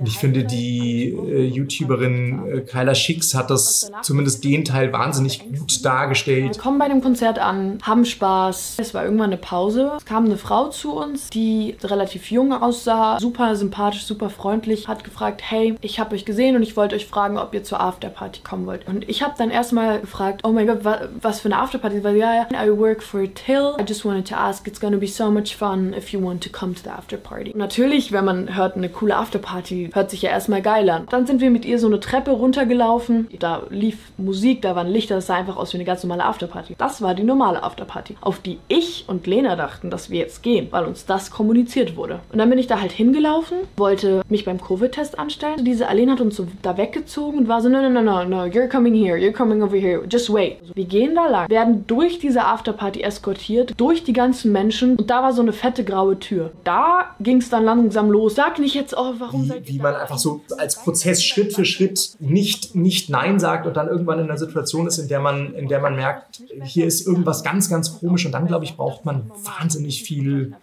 ich 0.06 0.18
finde, 0.18 0.44
die 0.44 1.10
äh, 1.10 1.46
YouTuberin 1.46 2.46
äh, 2.48 2.62
Kyla 2.62 2.96
Schicks 2.96 3.34
hat 3.34 3.50
das 3.50 3.92
zumindest 4.02 4.44
den 4.44 4.66
Teil 4.66 4.92
wahnsinnig 4.92 5.40
gut 5.40 5.84
dargestellt. 5.86 6.56
Wir 6.56 6.62
kommen 6.62 6.80
bei 6.80 6.88
dem 6.88 7.02
Konzert 7.02 7.40
an, 7.40 7.80
haben 7.84 8.06
Spaß. 8.06 8.76
Es 8.78 8.94
war 8.94 9.04
irgendwann 9.04 9.32
eine 9.32 9.38
Pause. 9.38 9.92
Es 9.98 10.06
kam 10.06 10.26
eine 10.26 10.38
Frau 10.38 10.70
zu 10.70 10.94
uns, 10.94 11.30
die 11.30 11.76
relativ 11.84 12.32
jung 12.32 12.54
aussah, 12.54 13.20
super 13.20 13.56
sympathisch, 13.56 14.06
super 14.06 14.30
freundlich, 14.30 14.88
hat 14.88 15.04
gefragt, 15.04 15.42
hey, 15.44 15.76
ich 15.82 16.00
habe 16.00 16.16
euch 16.16 16.26
gesehen 16.26 16.56
und 16.56 16.64
ich 16.64 16.76
wollte 16.76 16.96
euch 16.96 17.06
fragen, 17.06 17.38
ob 17.38 17.54
ihr 17.54 17.64
zur 17.64 17.80
Afterparty 17.80 18.42
kommen 18.44 18.66
wollt. 18.66 18.88
Und 18.88 19.08
ich 19.10 19.22
habe 19.22 19.36
dann 19.38 19.50
erstmal 19.50 20.02
gefragt, 20.02 20.42
oh 20.44 20.52
mein 20.52 20.68
Gott, 20.68 20.84
wa 20.84 21.02
was 21.22 21.42
für 21.42 21.48
eine 21.48 21.58
Afterparty? 21.58 22.04
Weil 22.04 22.18
ja, 22.18 22.48
I 22.52 22.70
work 22.78 23.04
for 23.04 23.22
Till. 23.34 23.76
I 23.80 23.84
just 23.88 24.06
wanted 24.06 24.28
to 24.28 24.36
ask, 24.36 24.68
it's 24.68 24.80
gonna 24.80 24.98
be 24.98 25.08
so 25.08 25.32
much 25.32 25.56
fun 25.56 25.94
if 25.94 26.10
you 26.10 26.24
want 26.24 26.44
to 26.44 26.50
come 26.50 26.74
to 26.74 26.82
the 26.84 26.90
Afterparty. 26.90 27.52
Und 27.52 27.60
natürlich, 27.60 28.12
wenn 28.12 28.26
man 28.26 28.56
hört, 28.56 28.76
eine 28.76 28.90
coole 28.90 29.16
Afterparty, 29.16 29.73
Party. 29.74 29.90
Hört 29.94 30.10
sich 30.12 30.22
ja 30.22 30.30
erstmal 30.30 30.62
geil 30.62 30.90
an. 30.90 31.08
Dann 31.10 31.26
sind 31.26 31.42
wir 31.42 31.50
mit 31.50 31.66
ihr 31.66 31.80
so 31.80 31.88
eine 31.88 32.00
Treppe 32.00 32.32
runtergelaufen. 32.32 33.28
Da 33.40 33.64
lief 33.70 33.98
Musik, 34.18 34.62
da 34.62 34.76
waren 34.76 34.88
Lichter, 34.88 35.16
das 35.16 35.28
sah 35.28 35.36
einfach 35.36 35.58
aus 35.58 35.74
wie 35.74 35.78
eine 35.78 35.86
ganz 35.86 36.04
normale 36.04 36.26
Afterparty. 36.26 36.76
Das 36.78 37.02
war 37.02 37.14
die 37.16 37.24
normale 37.24 37.64
Afterparty, 37.64 38.18
auf 38.22 38.40
die 38.40 38.60
ich 38.68 39.06
und 39.08 39.28
Lena 39.28 39.56
dachten, 39.56 39.90
dass 39.90 40.10
wir 40.10 40.20
jetzt 40.20 40.44
gehen, 40.44 40.68
weil 40.72 40.86
uns 40.86 41.06
das 41.06 41.32
kommuniziert 41.32 41.96
wurde. 41.96 42.20
Und 42.32 42.38
dann 42.38 42.50
bin 42.50 42.60
ich 42.60 42.68
da 42.68 42.80
halt 42.80 42.92
hingelaufen, 42.92 43.58
wollte 43.78 44.22
mich 44.30 44.46
beim 44.46 44.62
Covid-Test 44.62 45.18
anstellen. 45.20 45.64
Diese 45.64 45.88
Alene 45.88 46.14
hat 46.14 46.22
uns 46.22 46.36
so 46.36 46.48
da 46.62 46.78
weggezogen 46.78 47.40
und 47.40 47.48
war 47.48 47.62
so, 47.62 47.70
no, 47.70 47.82
no, 47.82 47.90
no, 47.90 48.02
no, 48.02 48.24
no, 48.24 48.44
you're 48.44 48.68
coming 48.68 48.94
here, 48.94 49.18
you're 49.18 49.34
coming 49.34 49.62
over 49.62 49.78
here, 49.78 50.04
just 50.10 50.32
wait. 50.32 50.58
Also 50.62 50.76
wir 50.76 50.86
gehen 50.86 51.16
da 51.16 51.28
lang, 51.28 51.50
werden 51.50 51.86
durch 51.88 52.20
diese 52.20 52.46
Afterparty 52.46 53.02
eskortiert, 53.02 53.74
durch 53.78 54.04
die 54.04 54.14
ganzen 54.14 54.52
Menschen 54.52 54.96
und 54.98 55.10
da 55.10 55.24
war 55.24 55.34
so 55.34 55.42
eine 55.42 55.54
fette 55.54 55.84
graue 55.84 56.20
Tür. 56.20 56.52
Da 56.64 57.16
ging 57.20 57.38
es 57.38 57.50
dann 57.50 57.64
langsam 57.64 58.12
los. 58.12 58.36
Sag 58.36 58.60
nicht 58.60 58.76
jetzt, 58.76 58.96
oh, 58.98 59.14
warum 59.18 59.46
seid 59.46 59.63
wie 59.66 59.80
man 59.80 59.96
einfach 59.96 60.18
so 60.18 60.42
als 60.58 60.76
Prozess 60.76 61.24
Schritt 61.24 61.54
für 61.54 61.66
Schritt 61.66 62.16
nicht, 62.20 62.76
nicht 62.76 63.10
Nein 63.10 63.40
sagt 63.40 63.68
und 63.68 63.76
dann 63.76 63.88
irgendwann 63.88 64.20
in 64.20 64.26
einer 64.26 64.38
Situation 64.38 64.88
ist, 64.88 64.98
in 64.98 65.08
der 65.08 65.20
man, 65.20 65.54
in 65.56 65.68
der 65.68 65.80
man 65.80 65.96
merkt, 65.96 66.42
hier 66.64 66.86
ist 66.86 67.06
irgendwas 67.06 67.44
ganz, 67.44 67.70
ganz 67.70 68.00
komisch 68.00 68.26
und 68.26 68.32
dann, 68.32 68.48
glaube 68.48 68.66
ich, 68.66 68.76
braucht 68.76 69.06
man 69.06 69.32
wahnsinnig 69.44 70.04
viel 70.04 70.56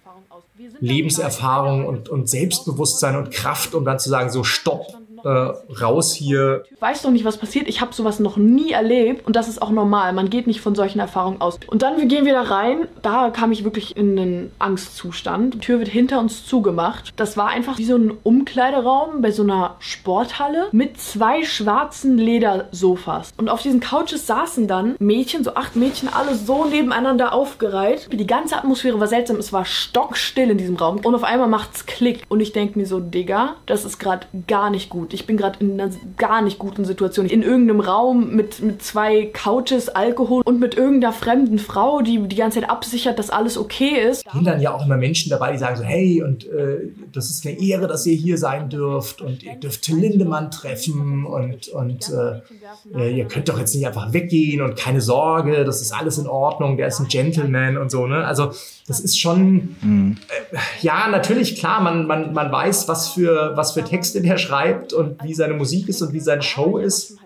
Lebenserfahrung 0.80 1.86
und, 1.86 2.08
und 2.08 2.28
Selbstbewusstsein 2.28 3.16
und 3.16 3.30
Kraft, 3.30 3.74
um 3.74 3.84
dann 3.84 3.98
zu 3.98 4.08
sagen, 4.08 4.30
so 4.30 4.44
stopp, 4.44 4.99
äh, 5.24 5.82
raus 5.82 6.12
hier. 6.12 6.64
Ich 6.70 6.80
weiß 6.80 7.02
doch 7.02 7.10
nicht, 7.10 7.24
was 7.24 7.36
passiert. 7.36 7.68
Ich 7.68 7.80
habe 7.80 7.94
sowas 7.94 8.20
noch 8.20 8.36
nie 8.36 8.72
erlebt 8.72 9.26
und 9.26 9.36
das 9.36 9.48
ist 9.48 9.60
auch 9.60 9.70
normal. 9.70 10.12
Man 10.12 10.30
geht 10.30 10.46
nicht 10.46 10.60
von 10.60 10.74
solchen 10.74 11.00
Erfahrungen 11.00 11.40
aus. 11.40 11.58
Und 11.66 11.82
dann 11.82 12.08
gehen 12.08 12.24
wir 12.24 12.32
da 12.32 12.42
rein. 12.42 12.88
Da 13.02 13.30
kam 13.30 13.52
ich 13.52 13.64
wirklich 13.64 13.96
in 13.96 14.18
einen 14.18 14.52
Angstzustand. 14.58 15.54
Die 15.54 15.58
Tür 15.58 15.78
wird 15.78 15.88
hinter 15.88 16.20
uns 16.20 16.46
zugemacht. 16.46 17.12
Das 17.16 17.36
war 17.36 17.48
einfach 17.48 17.78
wie 17.78 17.84
so 17.84 17.96
ein 17.96 18.12
Umkleideraum 18.22 19.20
bei 19.20 19.30
so 19.30 19.42
einer 19.42 19.76
Sporthalle 19.78 20.68
mit 20.72 21.00
zwei 21.00 21.44
schwarzen 21.44 22.18
Ledersofas. 22.18 23.32
Und 23.36 23.48
auf 23.48 23.62
diesen 23.62 23.80
Couches 23.80 24.26
saßen 24.26 24.66
dann 24.68 24.96
Mädchen, 24.98 25.44
so 25.44 25.54
acht 25.54 25.76
Mädchen, 25.76 26.08
alle 26.12 26.34
so 26.34 26.64
nebeneinander 26.64 27.32
aufgereiht. 27.32 28.08
Die 28.12 28.26
ganze 28.26 28.56
Atmosphäre 28.56 29.00
war 29.00 29.06
seltsam. 29.06 29.36
Es 29.36 29.52
war 29.52 29.64
stockstill 29.64 30.50
in 30.50 30.58
diesem 30.58 30.76
Raum. 30.76 31.00
Und 31.02 31.14
auf 31.14 31.24
einmal 31.24 31.48
macht's 31.48 31.86
Klick. 31.86 32.22
Und 32.28 32.40
ich 32.40 32.52
denke 32.52 32.78
mir 32.78 32.86
so, 32.86 33.00
Digga, 33.00 33.56
das 33.66 33.84
ist 33.84 33.98
gerade 33.98 34.26
gar 34.46 34.70
nicht 34.70 34.90
gut. 34.90 35.09
Ich 35.14 35.26
bin 35.26 35.36
gerade 35.36 35.58
in 35.60 35.80
einer 35.80 35.92
gar 36.16 36.42
nicht 36.42 36.58
guten 36.58 36.84
Situation. 36.84 37.26
In 37.26 37.42
irgendeinem 37.42 37.80
Raum 37.80 38.34
mit, 38.34 38.60
mit 38.60 38.82
zwei 38.82 39.26
Couches, 39.26 39.88
Alkohol 39.88 40.42
und 40.44 40.60
mit 40.60 40.76
irgendeiner 40.76 41.12
fremden 41.12 41.58
Frau, 41.58 42.00
die 42.00 42.20
die 42.28 42.36
ganze 42.36 42.60
Zeit 42.60 42.70
absichert, 42.70 43.18
dass 43.18 43.30
alles 43.30 43.58
okay 43.58 44.08
ist. 44.10 44.24
Da 44.26 44.40
dann 44.42 44.60
ja 44.60 44.74
auch 44.74 44.84
immer 44.84 44.96
Menschen 44.96 45.30
dabei, 45.30 45.52
die 45.52 45.58
sagen 45.58 45.76
so, 45.76 45.82
hey, 45.82 46.22
und 46.22 46.46
äh, 46.46 46.90
das 47.12 47.30
ist 47.30 47.46
eine 47.46 47.60
Ehre, 47.60 47.86
dass 47.86 48.06
ihr 48.06 48.14
hier 48.14 48.38
sein 48.38 48.68
dürft 48.68 49.20
und 49.22 49.42
ihr 49.42 49.56
dürft 49.56 49.86
Lindemann 49.88 50.50
treffen 50.50 51.24
und, 51.26 51.68
und 51.68 52.10
äh, 52.10 52.98
äh, 52.98 53.16
ihr 53.16 53.26
könnt 53.26 53.48
doch 53.48 53.58
jetzt 53.58 53.74
nicht 53.74 53.86
einfach 53.86 54.12
weggehen 54.12 54.62
und 54.62 54.76
keine 54.76 55.00
Sorge, 55.00 55.64
das 55.64 55.80
ist 55.80 55.92
alles 55.92 56.18
in 56.18 56.26
Ordnung, 56.26 56.76
der 56.76 56.88
ist 56.88 57.00
ein 57.00 57.08
Gentleman 57.08 57.76
und 57.76 57.90
so. 57.90 58.06
Ne? 58.06 58.24
Also 58.24 58.50
das 58.90 58.98
ist 58.98 59.20
schon, 59.20 59.76
mhm. 59.82 60.16
äh, 60.50 60.56
ja, 60.80 61.06
natürlich 61.06 61.54
klar, 61.54 61.80
man, 61.80 62.08
man, 62.08 62.32
man 62.32 62.50
weiß, 62.50 62.88
was 62.88 63.10
für, 63.10 63.52
was 63.54 63.70
für 63.70 63.84
Texte 63.84 64.20
der 64.20 64.36
schreibt 64.36 64.92
und 64.92 65.22
wie 65.22 65.32
seine 65.32 65.54
Musik 65.54 65.88
ist 65.88 66.02
und 66.02 66.12
wie 66.12 66.18
seine 66.18 66.42
Show 66.42 66.76
ist. 66.76 67.16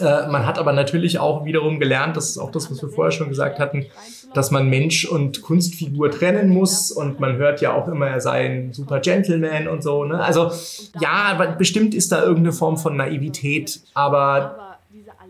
Äh, 0.00 0.28
man 0.28 0.46
hat 0.46 0.56
aber 0.56 0.72
natürlich 0.72 1.18
auch 1.18 1.44
wiederum 1.44 1.80
gelernt, 1.80 2.16
das 2.16 2.30
ist 2.30 2.38
auch 2.38 2.52
das, 2.52 2.70
was 2.70 2.80
wir 2.80 2.90
vorher 2.90 3.10
schon 3.10 3.28
gesagt 3.28 3.58
hatten, 3.58 3.86
dass 4.34 4.52
man 4.52 4.68
Mensch 4.70 5.04
und 5.04 5.42
Kunstfigur 5.42 6.12
trennen 6.12 6.50
muss 6.50 6.92
und 6.92 7.18
man 7.18 7.38
hört 7.38 7.60
ja 7.60 7.72
auch 7.72 7.88
immer, 7.88 8.06
er 8.06 8.20
sei 8.20 8.46
ein 8.46 8.72
super 8.72 9.00
Gentleman 9.00 9.66
und 9.66 9.82
so. 9.82 10.04
Ne? 10.04 10.22
Also 10.22 10.52
ja, 11.00 11.56
bestimmt 11.58 11.92
ist 11.92 12.12
da 12.12 12.22
irgendeine 12.22 12.52
Form 12.52 12.76
von 12.76 12.96
Naivität, 12.96 13.80
aber 13.94 14.76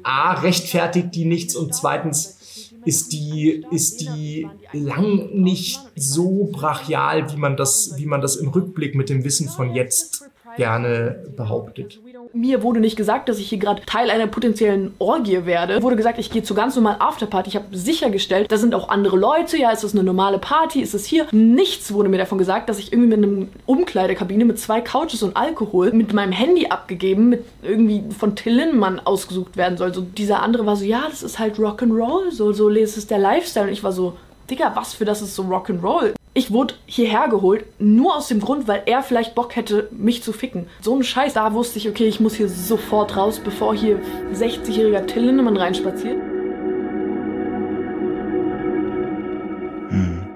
A, 0.03 0.35
rechtfertigt 0.35 1.15
die 1.15 1.25
nichts 1.25 1.57
und 1.57 1.75
zweitens 1.75 2.38
ist 2.89 3.13
die, 3.13 3.67
ist 3.71 4.01
die 4.01 4.49
lang 4.73 5.29
nicht 5.35 5.79
so 5.95 6.49
brachial, 6.51 7.31
wie 7.31 7.37
man 7.37 7.55
das, 7.55 7.93
wie 7.97 8.07
man 8.07 8.23
das 8.23 8.37
im 8.37 8.49
Rückblick 8.49 8.95
mit 8.95 9.11
dem 9.11 9.25
Wissen 9.25 9.47
von 9.47 9.75
jetzt 9.75 10.25
gerne 10.57 11.27
behauptet. 11.37 12.01
Mir 12.33 12.63
wurde 12.63 12.81
nicht 12.81 12.97
gesagt, 12.97 13.29
dass 13.29 13.39
ich 13.39 13.49
hier 13.49 13.59
gerade 13.59 13.83
Teil 13.87 14.11
einer 14.11 14.27
potenziellen 14.27 14.95
Orgie 14.99 15.47
werde. 15.47 15.83
Wurde 15.83 15.97
gesagt, 15.97 16.19
ich 16.19 16.31
gehe 16.31 16.43
zu 16.43 16.55
ganz 16.55 16.77
normalen 16.77 17.01
Afterparty. 17.01 17.49
Ich 17.49 17.57
habe 17.57 17.77
sichergestellt, 17.77 18.51
da 18.51 18.57
sind 18.57 18.75
auch 18.75 18.89
andere 18.89 19.17
Leute. 19.17 19.57
Ja, 19.57 19.71
ist 19.71 19.85
das 19.85 19.95
eine 19.95 20.03
normale 20.03 20.39
Party? 20.39 20.81
Ist 20.81 20.95
es 20.95 21.07
hier? 21.07 21.27
Nichts 21.33 21.93
wurde 21.93 22.09
mir 22.09 22.19
davon 22.19 22.39
gesagt, 22.39 22.69
dass 22.69 22.79
ich 22.79 22.93
irgendwie 22.93 23.17
mit 23.17 23.25
einem 23.25 23.49
Umkleidekabine 23.67 24.45
mit 24.45 24.59
zwei 24.59 24.81
Couches 24.81 25.23
und 25.23 25.37
Alkohol 25.37 25.93
mit 25.93 26.13
meinem 26.13 26.33
Handy 26.33 26.67
abgegeben, 26.69 27.31
mit 27.31 27.45
irgendwie 27.63 28.05
von 28.17 28.37
Till 28.37 28.55
Lindemann 28.55 29.01
ausgesucht 29.01 29.57
werden 29.57 29.79
soll. 29.79 29.95
So 29.95 30.03
dieser 30.03 30.43
andere 30.43 30.67
war 30.67 30.77
so, 30.77 30.85
ja, 30.85 31.05
das 31.09 31.23
ist 31.23 31.39
halt 31.39 31.57
Rock'n'Roll. 31.57 32.31
So, 32.31 32.53
so 32.53 32.69
ist 32.69 32.97
es 32.97 33.07
der 33.07 33.19
Lifestyle. 33.19 33.67
Und 33.67 33.73
ich 33.73 33.83
war 33.83 33.93
so, 33.93 34.17
Digga, 34.51 34.73
was 34.75 34.95
für 34.95 35.05
das 35.05 35.23
ist 35.23 35.35
so 35.35 35.43
Rock'n'Roll? 35.45 36.15
Ich 36.39 36.53
wurde 36.53 36.75
hierher 36.87 37.27
geholt, 37.27 37.65
nur 37.81 38.15
aus 38.15 38.29
dem 38.29 38.39
Grund, 38.39 38.69
weil 38.69 38.85
er 38.87 39.03
vielleicht 39.03 39.35
Bock 39.35 39.57
hätte, 39.57 39.89
mich 39.91 40.23
zu 40.23 40.33
ficken. 40.33 40.67
So 40.81 40.95
ein 40.95 41.03
Scheiß. 41.03 41.35
Da 41.35 41.53
wusste 41.53 41.81
ich, 41.81 41.89
okay, 41.89 42.05
ich 42.05 42.21
muss 42.21 42.37
hier 42.37 42.49
sofort 42.49 43.17
raus, 43.17 43.41
bevor 43.43 43.75
hier 43.75 44.01
60-jähriger 44.33 45.05
Till 45.05 45.25
Lindemann 45.25 45.57
reinspaziert. 45.57 46.15
Hm. 49.89 50.29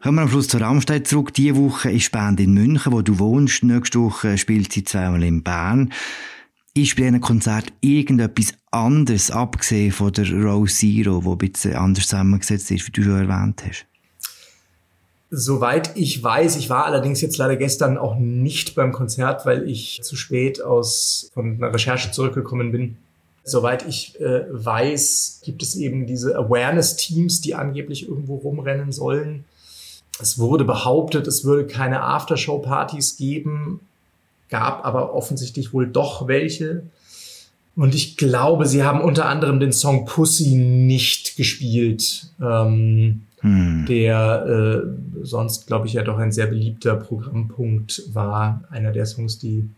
Kommen 0.00 0.18
wir 0.18 0.22
am 0.22 0.28
Schluss 0.28 0.46
zu 0.46 0.58
Rammstein 0.58 1.04
zurück. 1.04 1.34
Diese 1.34 1.56
Woche 1.56 1.90
ist 1.90 2.12
Band 2.12 2.38
in 2.38 2.54
München, 2.54 2.92
wo 2.92 3.02
du 3.02 3.18
wohnst. 3.18 3.64
Nächste 3.64 3.98
Woche 3.98 4.38
spielt 4.38 4.72
sie 4.72 4.84
zweimal 4.84 5.24
in 5.24 5.42
Bern. 5.42 5.92
Ist 6.74 6.94
bei 6.94 7.08
einem 7.08 7.20
Konzert 7.20 7.72
irgendetwas 7.80 8.54
anderes, 8.70 9.32
abgesehen 9.32 9.90
von 9.90 10.12
der 10.12 10.30
Rose 10.32 10.76
Zero, 10.76 11.24
wo 11.24 11.32
ein 11.32 11.38
bisschen 11.38 11.74
anders 11.74 12.06
zusammengesetzt 12.06 12.70
ist, 12.70 12.86
wie 12.86 12.92
du 12.92 13.02
schon 13.02 13.28
erwähnt 13.28 13.64
hast? 13.66 13.89
Soweit 15.32 15.96
ich 15.96 16.22
weiß, 16.22 16.56
ich 16.56 16.70
war 16.70 16.86
allerdings 16.86 17.20
jetzt 17.20 17.38
leider 17.38 17.56
gestern 17.56 17.98
auch 17.98 18.16
nicht 18.16 18.74
beim 18.74 18.90
Konzert, 18.90 19.46
weil 19.46 19.68
ich 19.68 20.00
zu 20.02 20.16
spät 20.16 20.60
aus 20.60 21.30
von 21.32 21.56
einer 21.56 21.72
Recherche 21.72 22.10
zurückgekommen 22.10 22.72
bin. 22.72 22.96
Soweit 23.44 23.86
ich 23.86 24.20
äh, 24.20 24.44
weiß, 24.50 25.40
gibt 25.44 25.62
es 25.62 25.76
eben 25.76 26.06
diese 26.06 26.36
Awareness-Teams, 26.36 27.40
die 27.40 27.54
angeblich 27.54 28.08
irgendwo 28.08 28.36
rumrennen 28.36 28.92
sollen. 28.92 29.44
Es 30.20 30.38
wurde 30.38 30.64
behauptet, 30.64 31.26
es 31.26 31.44
würde 31.44 31.66
keine 31.66 32.02
Aftershow-Partys 32.02 33.16
geben, 33.16 33.80
gab 34.48 34.84
aber 34.84 35.14
offensichtlich 35.14 35.72
wohl 35.72 35.86
doch 35.86 36.26
welche. 36.26 36.82
Und 37.76 37.94
ich 37.94 38.16
glaube, 38.16 38.66
sie 38.66 38.82
haben 38.82 39.00
unter 39.00 39.26
anderem 39.26 39.60
den 39.60 39.72
Song 39.72 40.04
Pussy 40.04 40.56
nicht 40.56 41.36
gespielt. 41.36 42.26
Ähm, 42.42 43.22
hm. 43.40 43.86
der 43.88 44.46
äh, 44.46 45.24
sonst, 45.24 45.66
glaube 45.66 45.86
ich, 45.86 45.94
ja 45.94 46.02
doch 46.02 46.18
ein 46.18 46.32
sehr 46.32 46.46
beliebter 46.46 46.96
Programmpunkt 46.96 48.02
war. 48.12 48.64
Einer 48.70 48.92
der 48.92 49.06
Songs, 49.06 49.38
die 49.38 49.68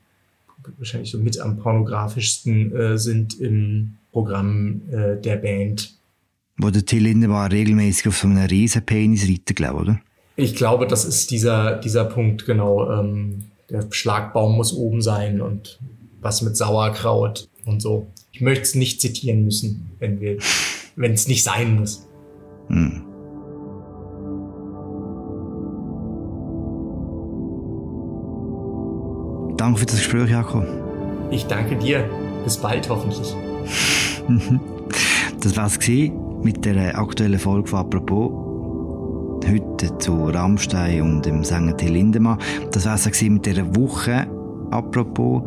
wahrscheinlich 0.78 1.10
so 1.10 1.18
mit 1.18 1.40
am 1.40 1.58
pornografischsten 1.58 2.74
äh, 2.74 2.98
sind 2.98 3.38
im 3.40 3.94
Programm 4.12 4.82
äh, 4.90 5.20
der 5.20 5.36
Band. 5.36 5.94
Wo 6.58 6.70
der 6.70 6.84
Till 6.84 7.02
Lindemann 7.02 7.50
regelmäßig 7.50 8.08
auf 8.08 8.18
so 8.18 8.28
einem 8.28 8.44
riesen 8.46 8.84
Penis 8.84 9.28
reitet, 9.28 9.56
glaube 9.56 9.80
oder? 9.80 10.00
Ich 10.36 10.54
glaube, 10.54 10.86
das 10.86 11.04
ist 11.04 11.30
dieser, 11.30 11.76
dieser 11.76 12.04
Punkt, 12.04 12.46
genau. 12.46 12.90
Ähm, 12.90 13.44
der 13.70 13.86
Schlagbaum 13.90 14.56
muss 14.56 14.72
oben 14.72 15.02
sein 15.02 15.40
und 15.40 15.78
was 16.20 16.42
mit 16.42 16.56
Sauerkraut 16.56 17.48
und 17.64 17.80
so. 17.80 18.08
Ich 18.32 18.40
möchte 18.40 18.62
es 18.62 18.74
nicht 18.74 19.00
zitieren 19.00 19.44
müssen, 19.44 19.90
wenn 19.98 20.20
wir, 20.20 20.38
wenn 20.96 21.12
es 21.12 21.28
nicht 21.28 21.42
sein 21.42 21.76
muss. 21.76 22.06
Hm. 22.68 23.11
Danke 29.72 29.80
für 29.80 29.86
das 29.86 29.96
Gespräch, 29.96 30.30
Jakob. 30.30 30.66
Ich 31.30 31.46
danke 31.46 31.76
dir. 31.76 32.04
Bis 32.44 32.58
bald 32.58 32.86
hoffentlich. 32.90 33.34
das 35.40 35.56
war 35.56 35.66
es 35.66 35.78
mit 36.42 36.62
der 36.66 36.98
aktuellen 36.98 37.38
Folge 37.38 37.70
von 37.70 37.78
«Apropos». 37.78 39.48
Heute 39.48 39.96
zu 39.96 40.26
Rammstein 40.26 41.00
und 41.00 41.24
dem 41.24 41.42
Sänger 41.42 41.74
Till 41.74 41.92
Lindemann. 41.92 42.36
Das 42.72 42.84
war 42.84 42.96
es 42.96 43.22
mit 43.22 43.46
dieser 43.46 43.74
Woche 43.74 44.26
«Apropos». 44.70 45.44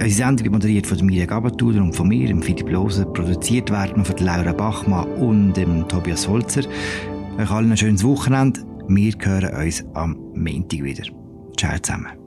Die 0.00 0.08
Sendung 0.08 0.52
moderiert 0.52 0.86
von 0.86 1.04
Mirja 1.04 1.26
Gabatuder 1.26 1.82
und 1.82 1.96
von 1.96 2.06
mir, 2.06 2.28
dem 2.28 2.42
Philipp 2.42 2.70
Lose. 2.70 3.04
Produziert 3.06 3.72
werden 3.72 4.04
von 4.04 4.16
Laura 4.18 4.52
Bachmann 4.52 5.08
und 5.14 5.54
dem 5.54 5.88
Tobias 5.88 6.28
Holzer. 6.28 6.62
Euch 7.40 7.50
allen 7.50 7.72
ein 7.72 7.76
schönes 7.76 8.04
Wochenende. 8.04 8.60
Wir 8.86 9.14
hören 9.20 9.64
uns 9.64 9.84
am 9.94 10.16
Montag 10.32 10.84
wieder. 10.84 11.02
Ciao 11.56 11.76
zusammen. 11.82 12.23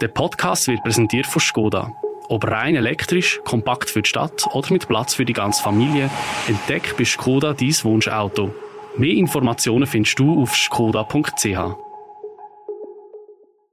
Der 0.00 0.08
Podcast 0.08 0.68
wird 0.68 0.84
präsentiert 0.84 1.26
von 1.26 1.40
Skoda. 1.40 1.92
Ob 2.28 2.44
rein 2.46 2.76
elektrisch, 2.76 3.40
kompakt 3.44 3.90
für 3.90 4.02
die 4.02 4.08
Stadt 4.08 4.46
oder 4.52 4.72
mit 4.72 4.86
Platz 4.86 5.14
für 5.14 5.24
die 5.24 5.32
ganze 5.32 5.60
Familie, 5.60 6.08
entdeck 6.46 6.96
bei 6.96 7.04
Skoda 7.04 7.52
dein 7.52 7.74
Wunschauto. 7.82 8.54
Mehr 8.96 9.14
Informationen 9.14 9.86
findest 9.88 10.18
du 10.20 10.40
auf 10.40 10.54
skoda.ch. 10.54 11.87